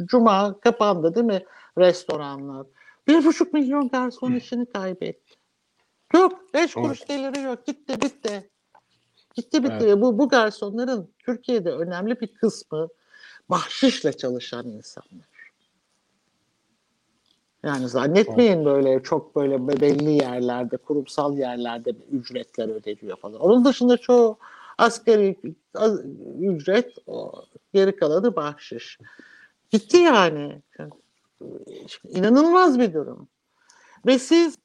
[0.05, 1.43] Cuma kapandı değil mi
[1.77, 2.67] restoranlar?
[3.07, 5.35] Bir buçuk milyon garson işini kaybetti.
[6.13, 7.65] Yok, beş kuruş geliri yok.
[7.65, 8.49] Gitti, bitti.
[9.35, 9.77] Gitti, bitti.
[9.81, 10.01] Evet.
[10.01, 12.87] Bu, bu garsonların Türkiye'de önemli bir kısmı
[13.49, 15.32] bahşişle çalışan insanlar.
[17.63, 23.39] Yani zannetmeyin böyle çok böyle belli yerlerde, kurumsal yerlerde ücretler ödeniyor falan.
[23.39, 24.37] Onun dışında çoğu
[24.77, 25.37] asgari
[26.39, 27.31] ücret, o,
[27.73, 28.99] geri kalanı bahşiş.
[29.71, 30.61] Gitti yani.
[32.09, 33.27] İnanılmaz bir durum.
[34.05, 34.57] Ve siz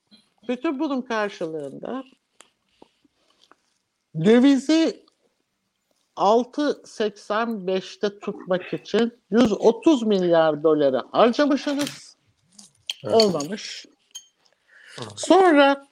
[0.48, 2.04] bütün bunun karşılığında
[4.24, 5.04] dövizi
[6.16, 12.07] 6.85'te tutmak için 130 milyar doları harcamışsınız
[13.04, 13.14] Evet.
[13.14, 13.86] Olmamış.
[15.16, 15.86] Sonra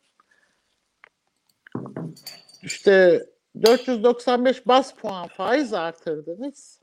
[2.63, 3.27] işte
[3.65, 6.81] 495 bas puan faiz artırdınız.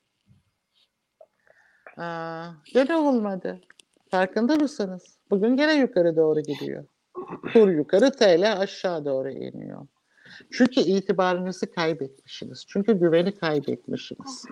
[1.97, 3.61] Aa, gene olmadı.
[4.11, 5.17] Farkında mısınız?
[5.30, 6.86] Bugün gene yukarı doğru gidiyor.
[7.53, 9.88] Kur yukarı TL aşağı doğru iniyor.
[10.51, 12.65] Çünkü itibarınızı kaybetmişsiniz.
[12.67, 14.45] Çünkü güveni kaybetmişsiniz.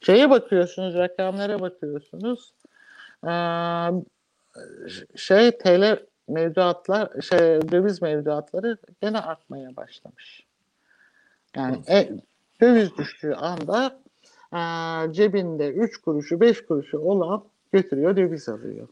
[0.00, 2.52] Şeye bakıyorsunuz, rakamlara bakıyorsunuz.
[3.24, 3.30] Ee,
[5.16, 5.98] şey TL
[6.28, 7.38] mevduatlar şey
[7.70, 10.46] döviz mevduatları gene artmaya başlamış.
[11.56, 12.10] Yani e,
[12.60, 14.00] döviz düştüğü anda
[14.52, 18.88] e, cebinde 3 kuruşu 5 kuruşu olan götürüyor döviz alıyor.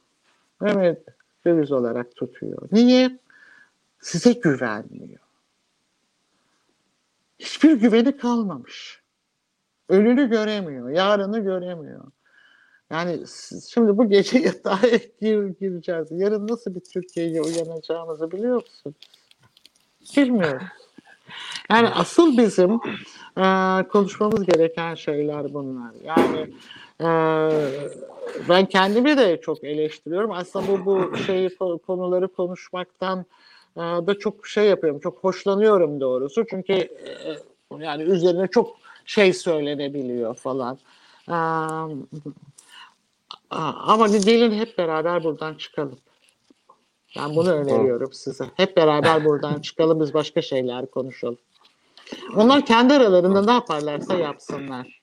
[0.63, 1.03] Evet
[1.45, 2.69] döviz olarak tutuyor.
[2.73, 3.19] Niye?
[4.01, 5.21] Size güvenmiyor.
[7.39, 9.03] Hiçbir güveni kalmamış.
[9.89, 12.05] Önünü göremiyor, yarını göremiyor.
[12.91, 13.21] Yani
[13.69, 14.81] şimdi bu gece yatağa
[15.21, 16.07] gir, gireceğiz.
[16.11, 18.95] Yarın nasıl bir Türkiye'ye uyanacağımızı biliyor musun?
[20.17, 20.63] Bilmiyorum.
[21.71, 22.81] Yani asıl bizim
[23.37, 23.45] e,
[23.89, 25.93] konuşmamız gereken şeyler bunlar.
[26.05, 26.51] Yani
[27.01, 27.09] e,
[28.49, 30.33] ben kendimi de çok eleştiriyorum.
[30.33, 33.25] Aslında bu bu şeyi konuları konuşmaktan
[33.77, 35.01] e, da çok şey yapıyorum.
[35.01, 36.47] Çok hoşlanıyorum doğrusu.
[36.51, 36.89] Çünkü e,
[37.79, 40.79] yani üzerine çok şey söylenebiliyor falan.
[41.29, 41.39] E,
[43.51, 45.99] ama gelin hep beraber buradan çıkalım.
[47.17, 48.45] Ben bunu öneriyorum size.
[48.55, 51.39] Hep beraber buradan çıkalım biz başka şeyler konuşalım.
[52.37, 55.01] Onlar kendi aralarında ne yaparlarsa yapsınlar.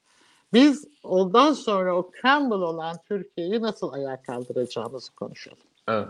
[0.53, 5.57] Biz ondan sonra o crumble olan Türkiye'yi nasıl ayağa kaldıracağımızı konuşalım.
[5.87, 6.07] Evet.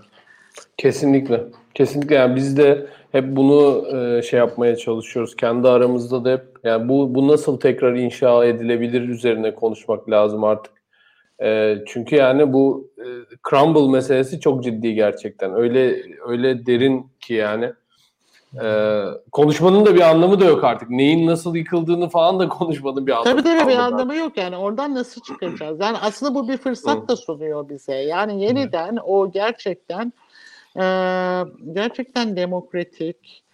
[0.77, 1.43] Kesinlikle.
[1.73, 5.35] Kesinlikle yani biz de hep bunu e, şey yapmaya çalışıyoruz.
[5.35, 10.74] Kendi aramızda da hep yani bu bu nasıl tekrar inşa edilebilir üzerine konuşmak lazım artık.
[11.41, 13.07] E, çünkü yani bu e,
[13.49, 15.55] crumble meselesi çok ciddi gerçekten.
[15.55, 17.73] Öyle öyle derin ki yani.
[18.63, 20.89] E, konuşmanın da bir anlamı da yok artık.
[20.89, 24.57] Neyin nasıl yıkıldığını falan da konuşmanın bir anlamı Tabii tabii bir anlamı yok yani.
[24.57, 25.79] Oradan nasıl çıkacağız?
[25.79, 27.95] Yani aslında bu bir fırsat da sunuyor bize.
[27.95, 30.13] Yani yeniden o gerçekten
[30.75, 30.83] e,
[31.73, 33.44] gerçekten demokratik,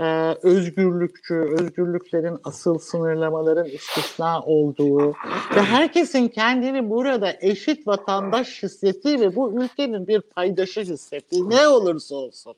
[0.00, 5.08] e, özgürlükçü, özgürlüklerin asıl sınırlamaların istisna olduğu
[5.54, 12.14] ve herkesin kendini burada eşit vatandaş hissettiği ve bu ülkenin bir paydaşı hissettiği ne olursa
[12.14, 12.54] olsun.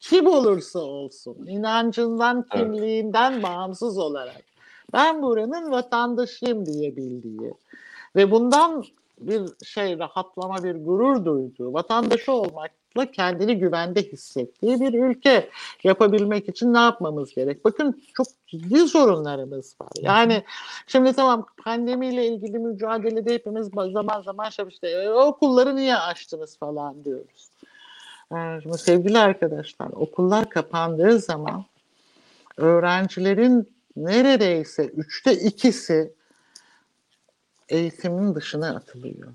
[0.00, 4.42] Kim olursa olsun, inancından, kimliğinden bağımsız olarak
[4.92, 7.54] ben buranın vatandaşıyım diyebildiği
[8.16, 8.84] ve bundan
[9.20, 15.50] bir şey rahatlama, bir gurur duyduğu, vatandaşı olmakla kendini güvende hissettiği bir ülke
[15.84, 17.64] yapabilmek için ne yapmamız gerek?
[17.64, 19.90] Bakın çok ciddi sorunlarımız var.
[20.00, 20.44] Yani
[20.86, 27.04] şimdi tamam pandemiyle ilgili mücadelede hepimiz zaman zaman şey işte e, okulları niye açtınız falan
[27.04, 27.50] diyoruz.
[28.32, 31.64] Yani şimdi sevgili arkadaşlar okullar kapandığı zaman
[32.56, 36.14] öğrencilerin neredeyse üçte ikisi
[37.70, 39.34] eğitimin dışına atılıyor.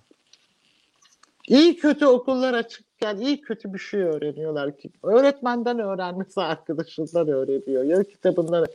[1.48, 4.90] İyi kötü okullar açıkken iyi kötü bir şey öğreniyorlar ki.
[5.04, 7.84] Öğretmenden öğrenmesi arkadaşından öğreniyor.
[7.84, 8.66] Ya kitabından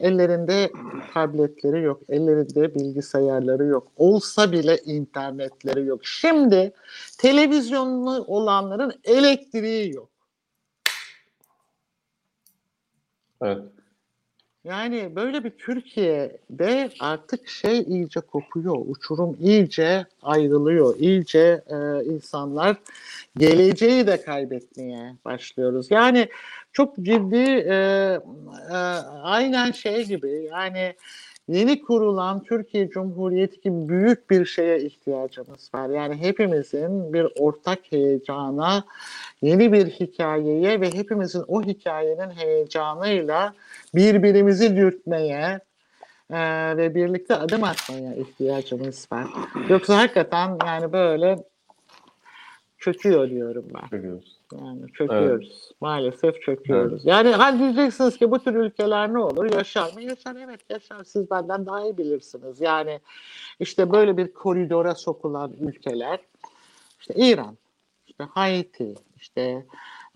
[0.00, 0.72] ellerinde
[1.14, 3.88] tabletleri yok, ellerinde bilgisayarları yok.
[3.96, 6.06] Olsa bile internetleri yok.
[6.06, 6.72] Şimdi
[7.18, 10.08] televizyonlu olanların elektriği yok.
[13.42, 13.77] Evet.
[14.68, 22.76] Yani böyle bir Türkiye'de artık şey iyice kopuyor, uçurum iyice ayrılıyor, iyice e, insanlar
[23.36, 25.90] geleceği de kaybetmeye başlıyoruz.
[25.90, 26.28] Yani
[26.72, 27.74] çok ciddi, e,
[28.70, 28.76] e,
[29.22, 30.94] aynen şey gibi yani
[31.48, 35.88] yeni kurulan Türkiye Cumhuriyeti gibi büyük bir şeye ihtiyacımız var.
[35.88, 38.84] Yani hepimizin bir ortak heyecana,
[39.42, 43.54] yeni bir hikayeye ve hepimizin o hikayenin heyecanıyla
[43.94, 45.60] birbirimizi dürtmeye
[46.30, 49.26] e, ve birlikte adım atmaya ihtiyacımız var.
[49.68, 51.38] Yoksa hakikaten yani böyle
[52.78, 53.88] çöküyor diyorum ben.
[53.88, 54.38] Çöküyoruz.
[54.52, 55.62] Yani çöküyoruz.
[55.64, 55.80] Evet.
[55.80, 56.92] Maalesef çöküyoruz.
[56.92, 57.06] Evet.
[57.06, 59.52] Yani hani diyeceksiniz ki bu tür ülkeler ne olur?
[59.52, 60.02] Yaşar mı?
[60.02, 61.04] Yaşar evet yaşar.
[61.04, 62.60] Siz benden daha iyi bilirsiniz.
[62.60, 63.00] Yani
[63.60, 66.20] işte böyle bir koridora sokulan ülkeler
[67.00, 67.56] işte İran,
[68.06, 69.66] işte Haiti, işte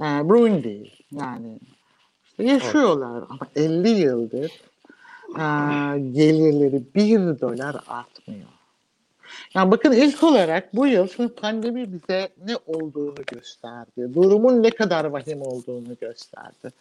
[0.00, 1.58] e, Burundi yani
[2.38, 4.50] yaşıyorlar ama 50 yıldır
[5.36, 5.44] e,
[6.12, 8.48] gelirleri bir dolar artmıyor.
[9.54, 14.14] Yani bakın ilk olarak bu yıl şimdi pandemi bize ne olduğunu gösterdi.
[14.14, 16.72] Durumun ne kadar vahim olduğunu gösterdi.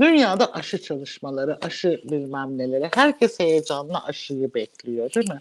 [0.00, 2.90] Dünyada aşı çalışmaları, aşı bilmem neleri.
[2.94, 5.40] Herkes heyecanla aşıyı bekliyor değil mi?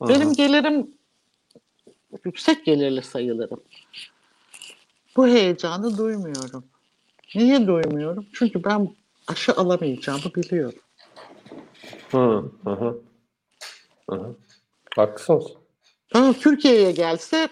[0.00, 0.08] Aha.
[0.08, 0.86] Benim gelirim
[2.24, 3.60] yüksek gelirli sayılırım.
[5.16, 6.64] Bu heyecanı duymuyorum.
[7.34, 8.26] Niye duymuyorum?
[8.32, 8.94] Çünkü ben
[9.26, 10.78] aşı alamayacağımı biliyorum.
[12.10, 13.02] Hı hı.
[14.10, 14.36] Hı.
[14.96, 15.46] Haklısınız.
[16.14, 17.48] Ama Türkiye'ye gelse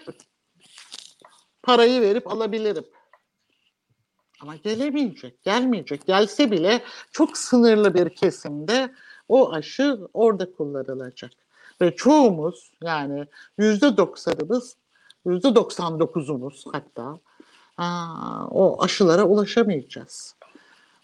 [1.63, 2.85] parayı verip alabilirim.
[4.41, 6.05] Ama gelemeyecek, gelmeyecek.
[6.05, 8.93] Gelse bile çok sınırlı bir kesimde
[9.29, 11.31] o aşı orada kullanılacak.
[11.81, 13.25] Ve çoğumuz yani
[13.57, 14.77] yüzde doksanımız,
[15.25, 17.19] yüzde doksan dokuzumuz hatta
[17.77, 20.35] aa, o aşılara ulaşamayacağız.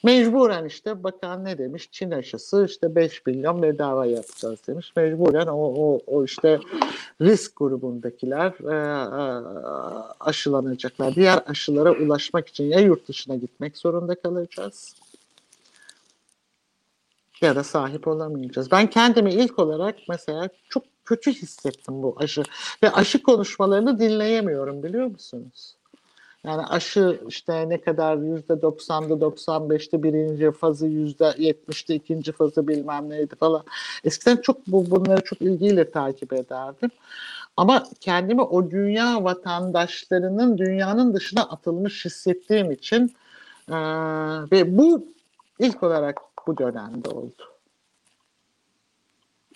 [0.03, 1.89] Mecburen işte bakan ne demiş?
[1.91, 4.93] Çin aşısı işte 5 milyon bedava yapacağız demiş.
[4.95, 6.59] Mecburen o, o, o işte
[7.21, 9.29] risk grubundakiler e, e,
[10.19, 11.15] aşılanacaklar.
[11.15, 14.95] Diğer aşılara ulaşmak için ya yurt dışına gitmek zorunda kalacağız
[17.41, 18.71] ya da sahip olamayacağız.
[18.71, 22.43] Ben kendimi ilk olarak mesela çok kötü hissettim bu aşı
[22.83, 25.75] ve aşı konuşmalarını dinleyemiyorum biliyor musunuz?
[26.45, 33.09] Yani aşı işte ne kadar yüzde 90'dı 95'ti birinci fazı yüzde 70'ti ikinci fazı bilmem
[33.09, 33.63] neydi falan.
[34.03, 36.89] Eskiden çok bu, bunları çok ilgiyle takip ederdim.
[37.57, 43.15] Ama kendimi o dünya vatandaşlarının dünyanın dışına atılmış hissettiğim için
[43.69, 43.77] e,
[44.51, 45.07] ve bu
[45.59, 47.43] ilk olarak bu dönemde oldu.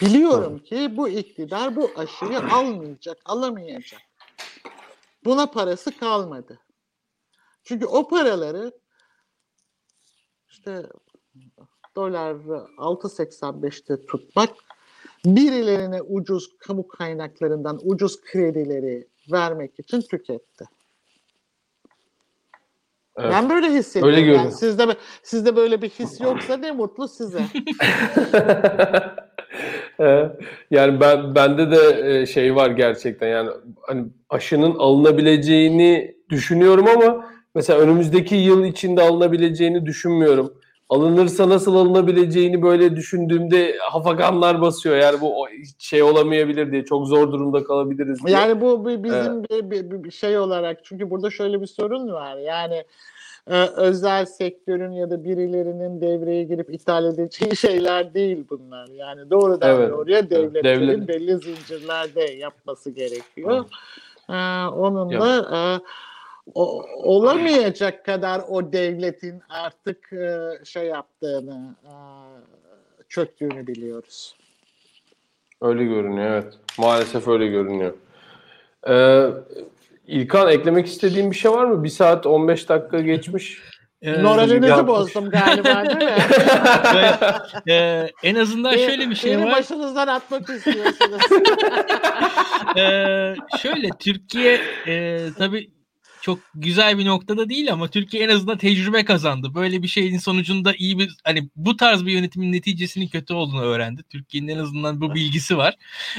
[0.02, 4.02] Biliyorum ki bu iktidar bu aşıyı almayacak, alamayacak.
[5.26, 6.60] Buna parası kalmadı.
[7.64, 8.72] Çünkü o paraları
[10.50, 10.84] işte
[11.96, 12.36] dolar
[12.78, 14.50] 6.85'te tutmak
[15.26, 20.66] birilerine ucuz kamu kaynaklarından ucuz kredileri vermek için tüketti.
[23.18, 23.32] Evet.
[23.32, 24.18] Ben böyle hissediyorum.
[24.18, 27.40] Öyle yani sizde sizde böyle bir his yoksa ne mutlu size.
[30.72, 33.50] yani ben bende de şey var gerçekten yani
[33.82, 40.54] hani aşının alınabileceğini düşünüyorum ama mesela önümüzdeki yıl içinde alınabileceğini düşünmüyorum.
[40.90, 44.96] alınırsa nasıl alınabileceğini böyle düşündüğümde hafaganlar basıyor.
[44.96, 45.48] Yani bu
[45.80, 48.38] şey olamayabilir diye çok zor durumda kalabiliriz diye.
[48.38, 49.72] Yani bu bizim evet.
[49.72, 52.38] bir, bir, bir şey olarak çünkü burada şöyle bir sorun var.
[52.38, 52.84] Yani
[53.48, 58.88] e, özel sektörün ya da birilerinin devreye girip ithal edeceği şeyler değil bunlar.
[58.88, 59.92] Yani doğrudan evet.
[59.92, 61.08] doğruya devletlerin Devlet.
[61.08, 63.52] belli zincirlerde yapması gerekiyor.
[63.52, 63.66] Evet.
[64.30, 65.82] Ee, onunla evet.
[66.48, 71.94] E, o, olamayacak kadar o devletin artık e, şey yaptığını, e,
[73.10, 74.36] çöktüğünü biliyoruz.
[75.62, 76.54] Öyle görünüyor evet.
[76.78, 77.94] Maalesef öyle görünüyor.
[78.90, 79.28] Ee,
[80.08, 81.84] İlkan eklemek istediğin bir şey var mı?
[81.84, 83.62] Bir saat 15 dakika geçmiş.
[84.02, 86.18] Ee, Moralinizi bozdum galiba değil mi?
[87.74, 89.52] ee, en azından şöyle bir şey Beni var.
[89.52, 91.22] başınızdan atmak istiyorsunuz.
[92.78, 95.70] ee, şöyle Türkiye e, tabii
[96.24, 99.56] çok güzel bir noktada değil ama Türkiye en azından tecrübe kazandı.
[99.56, 104.04] Böyle bir şeyin sonucunda iyi bir hani bu tarz bir yönetimin neticesinin kötü olduğunu öğrendi.
[104.04, 105.76] Türkiye'nin en azından bu bilgisi var.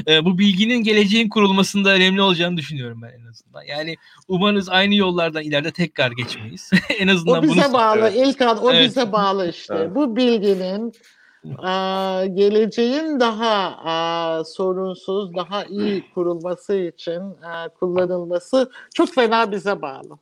[0.08, 3.62] Ee, bu bilginin geleceğin kurulmasında önemli olacağını düşünüyorum ben en azından.
[3.62, 3.96] Yani
[4.28, 6.70] umarız aynı yollardan ileride tekrar geçmeyiz.
[6.98, 7.72] en azından o bize bunu...
[7.72, 8.16] bağlı evet.
[8.16, 8.88] İlkan o evet.
[8.88, 9.74] bize bağlı işte.
[9.78, 9.94] Evet.
[9.94, 10.92] Bu bilginin
[11.58, 20.18] a, geleceğin daha a, sorunsuz, daha iyi kurulması için a, kullanılması çok fena bize bağlı.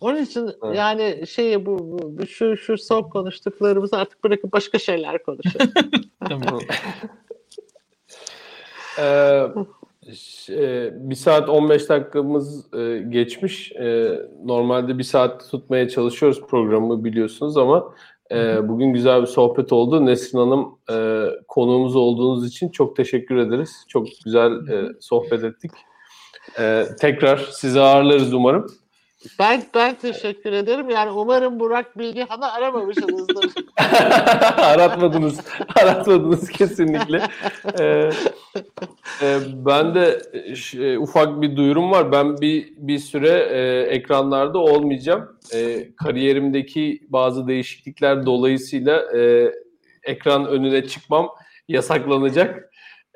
[0.00, 0.76] Onun için evet.
[0.76, 5.72] yani şey bu, bu şu şu son konuştuklarımızı artık bırakıp başka şeyler konuşalım.
[6.28, 6.60] tamam.
[10.48, 13.72] ee, bir saat 15 dakikamız e, geçmiş.
[13.72, 17.94] E, normalde bir saat tutmaya çalışıyoruz programı biliyorsunuz ama
[18.32, 20.06] e, bugün güzel bir sohbet oldu.
[20.06, 23.84] Nesrin Hanım e, konuğumuz olduğunuz için çok teşekkür ederiz.
[23.88, 25.70] Çok güzel e, sohbet ettik.
[26.58, 28.66] E, tekrar sizi ağırlarız umarım.
[29.38, 30.90] Ben ben teşekkür ederim.
[30.90, 33.52] Yani umarım Burak Bilgehan'ı aramamışsınızdır.
[34.56, 35.40] Aratmadınız.
[35.76, 37.22] Aratmadınız kesinlikle.
[37.80, 38.10] Ee,
[39.22, 40.22] e, ben de
[40.78, 42.12] e, ufak bir duyurum var.
[42.12, 45.38] Ben bir bir süre e, ekranlarda olmayacağım.
[45.54, 49.52] E, kariyerimdeki bazı değişiklikler dolayısıyla e,
[50.02, 51.28] ekran önüne çıkmam
[51.68, 52.67] yasaklanacak.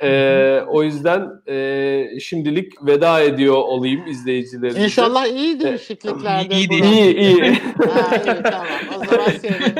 [0.03, 4.85] Ee, o yüzden e, şimdilik veda ediyor olayım izleyicilerimize.
[4.85, 6.57] İnşallah iyi değişikliklerdir.
[6.57, 7.41] İyi, iyi, iyi.
[7.41, 7.55] iyi.
[7.89, 8.67] ha, iyi tamam.
[8.97, 9.31] O zaman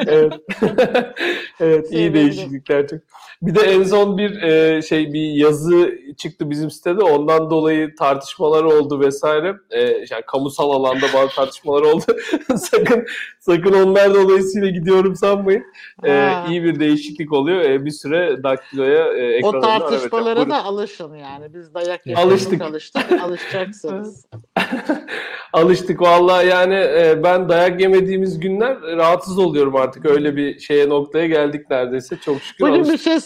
[0.07, 0.33] evet.
[1.61, 3.01] evet iyi değişiklikler çok.
[3.43, 7.05] Bir de en son bir e, şey bir yazı çıktı bizim sitede.
[7.05, 9.57] Ondan dolayı tartışmalar oldu vesaire.
[9.71, 12.05] E, yani kamusal alanda bazı tartışmalar oldu.
[12.57, 13.07] sakın
[13.41, 15.65] sakın onlar dolayısıyla gidiyorum sanmayın.
[16.05, 17.61] E, iyi bir değişiklik oluyor.
[17.61, 21.55] E, bir süre daktiloya e, ekranında O tartışmalara da alışın yani.
[21.55, 22.63] Biz dayak alıştık.
[22.63, 23.23] alıştık.
[23.23, 24.27] Alışacaksınız.
[25.53, 30.07] Alıştık vallahi yani e, ben dayak yemediğimiz günler rahatsız oluyorum artık.
[30.07, 32.17] Öyle bir şeye noktaya geldik neredeyse.
[32.17, 33.21] Çok şükür Bugün bir şey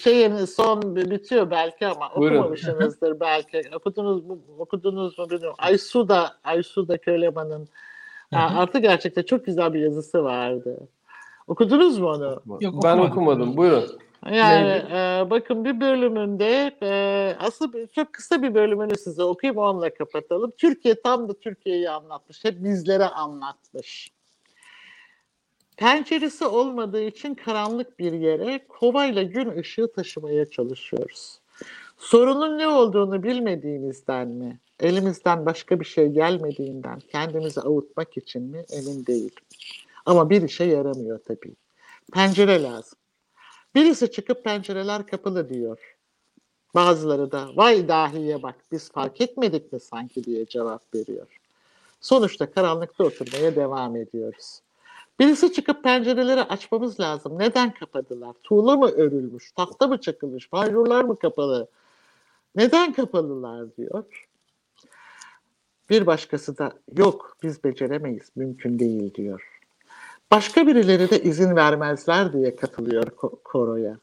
[0.00, 2.36] şeyin son bitiyor belki ama Buyurun.
[2.36, 3.62] okumamışsınızdır belki.
[3.76, 5.56] Okudunuz mu, okudunuz mu bilmiyorum.
[5.58, 7.68] Aysuda, Aysuda Köleman'ın
[8.32, 10.88] artık gerçekten çok güzel bir yazısı vardı.
[11.46, 12.42] Okudunuz mu onu?
[12.60, 13.56] Yok, ben okumadım.
[13.56, 13.84] Buyurun.
[14.30, 20.52] Yani e, bakın bir bölümünde e, aslında çok kısa bir bölümünü size okuyayım onunla kapatalım.
[20.58, 22.44] Türkiye tam da Türkiye'yi anlatmış.
[22.44, 24.10] Hep bizlere anlatmış.
[25.76, 31.40] Penceresi olmadığı için karanlık bir yere kovayla gün ışığı taşımaya çalışıyoruz.
[31.98, 39.06] Sorunun ne olduğunu bilmediğimizden mi, elimizden başka bir şey gelmediğinden kendimizi avutmak için mi emin
[39.06, 39.34] değil.
[40.06, 41.54] Ama bir işe yaramıyor tabii.
[42.12, 42.98] Pencere lazım.
[43.74, 45.96] Birisi çıkıp pencereler kapalı diyor.
[46.74, 51.26] Bazıları da vay dahiye bak biz fark etmedik mi sanki diye cevap veriyor.
[52.00, 54.60] Sonuçta karanlıkta oturmaya devam ediyoruz.
[55.22, 57.38] Birisi çıkıp pencereleri açmamız lazım.
[57.38, 58.32] Neden kapadılar?
[58.42, 59.52] Tuğla mı örülmüş?
[59.52, 60.48] Tahta mı çakılmış?
[60.48, 61.68] Panjurlar mı kapalı?
[62.56, 64.04] Neden kapalılar diyor.
[65.90, 69.60] Bir başkası da yok biz beceremeyiz, mümkün değil diyor.
[70.30, 73.10] Başka birileri de izin vermezler diye katılıyor
[73.44, 73.96] koroya.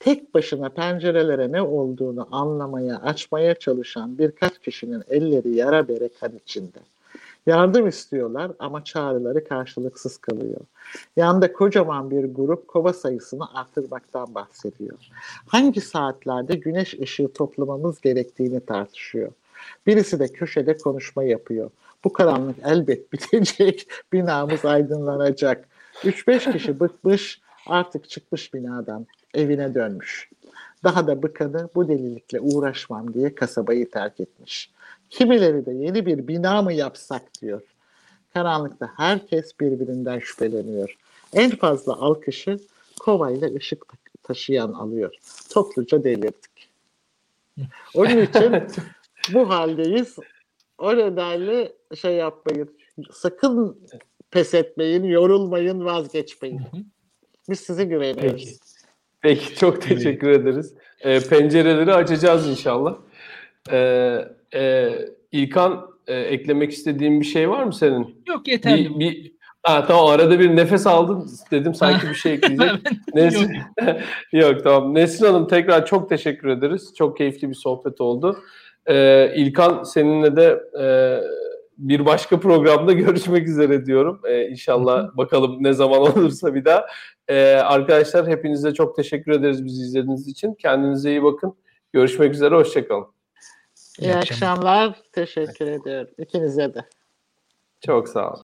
[0.00, 6.78] Tek başına pencerelere ne olduğunu anlamaya, açmaya çalışan birkaç kişinin elleri yara bere kan içinde.
[7.46, 10.60] Yardım istiyorlar ama çağrıları karşılıksız kalıyor.
[11.16, 14.98] Yanında kocaman bir grup kova sayısını artırmaktan bahsediyor.
[15.46, 19.32] Hangi saatlerde güneş ışığı toplamamız gerektiğini tartışıyor.
[19.86, 21.70] Birisi de köşede konuşma yapıyor.
[22.04, 25.68] Bu karanlık elbet bitecek, binamız aydınlanacak.
[25.94, 30.30] 3-5 kişi bıkmış, artık çıkmış binadan, evine dönmüş.
[30.84, 34.70] Daha da bıkanı bu delilikle uğraşmam diye kasabayı terk etmiş.
[35.12, 37.62] Kimileri de yeni bir bina mı yapsak diyor.
[38.34, 40.96] Karanlıkta herkes birbirinden şüpheleniyor.
[41.32, 42.58] En fazla alkışı
[43.00, 45.14] kovayla ışık ta- taşıyan alıyor.
[45.50, 46.68] Topluca delirdik.
[47.94, 48.52] Onun için
[49.34, 50.16] bu haldeyiz.
[50.78, 52.76] O nedenle şey yapmayın.
[53.12, 53.78] Sakın
[54.30, 56.60] pes etmeyin, yorulmayın, vazgeçmeyin.
[57.50, 58.44] Biz size güveniyoruz.
[58.44, 58.56] Peki.
[59.20, 60.74] Peki çok teşekkür ederiz.
[61.00, 62.96] Ee, pencereleri açacağız inşallah.
[64.54, 64.90] Ee,
[65.32, 68.22] İlkan e, eklemek istediğin bir şey var mı senin?
[68.28, 68.94] Yok yeterli.
[68.94, 72.70] Bir, bir, ha, tamam arada bir nefes aldın dedim sanki bir şey ekleyecek.
[73.14, 73.50] Nesrin,
[74.32, 74.64] yok.
[74.64, 74.94] tamam.
[74.94, 76.94] Nesrin Hanım tekrar çok teşekkür ederiz.
[76.98, 78.38] Çok keyifli bir sohbet oldu.
[78.86, 80.86] Ee, İlkan seninle de e,
[81.78, 84.20] bir başka programda görüşmek üzere diyorum.
[84.28, 86.86] Ee, inşallah bakalım ne zaman olursa bir daha.
[87.28, 90.54] Ee, arkadaşlar hepinize çok teşekkür ederiz bizi izlediğiniz için.
[90.54, 91.54] Kendinize iyi bakın.
[91.92, 92.54] Görüşmek üzere.
[92.54, 93.06] Hoşçakalın.
[93.98, 95.02] İyi akşamlar.
[95.12, 96.10] Teşekkür ediyorum.
[96.18, 96.88] İkinize de.
[97.80, 98.40] Çok sağ olun.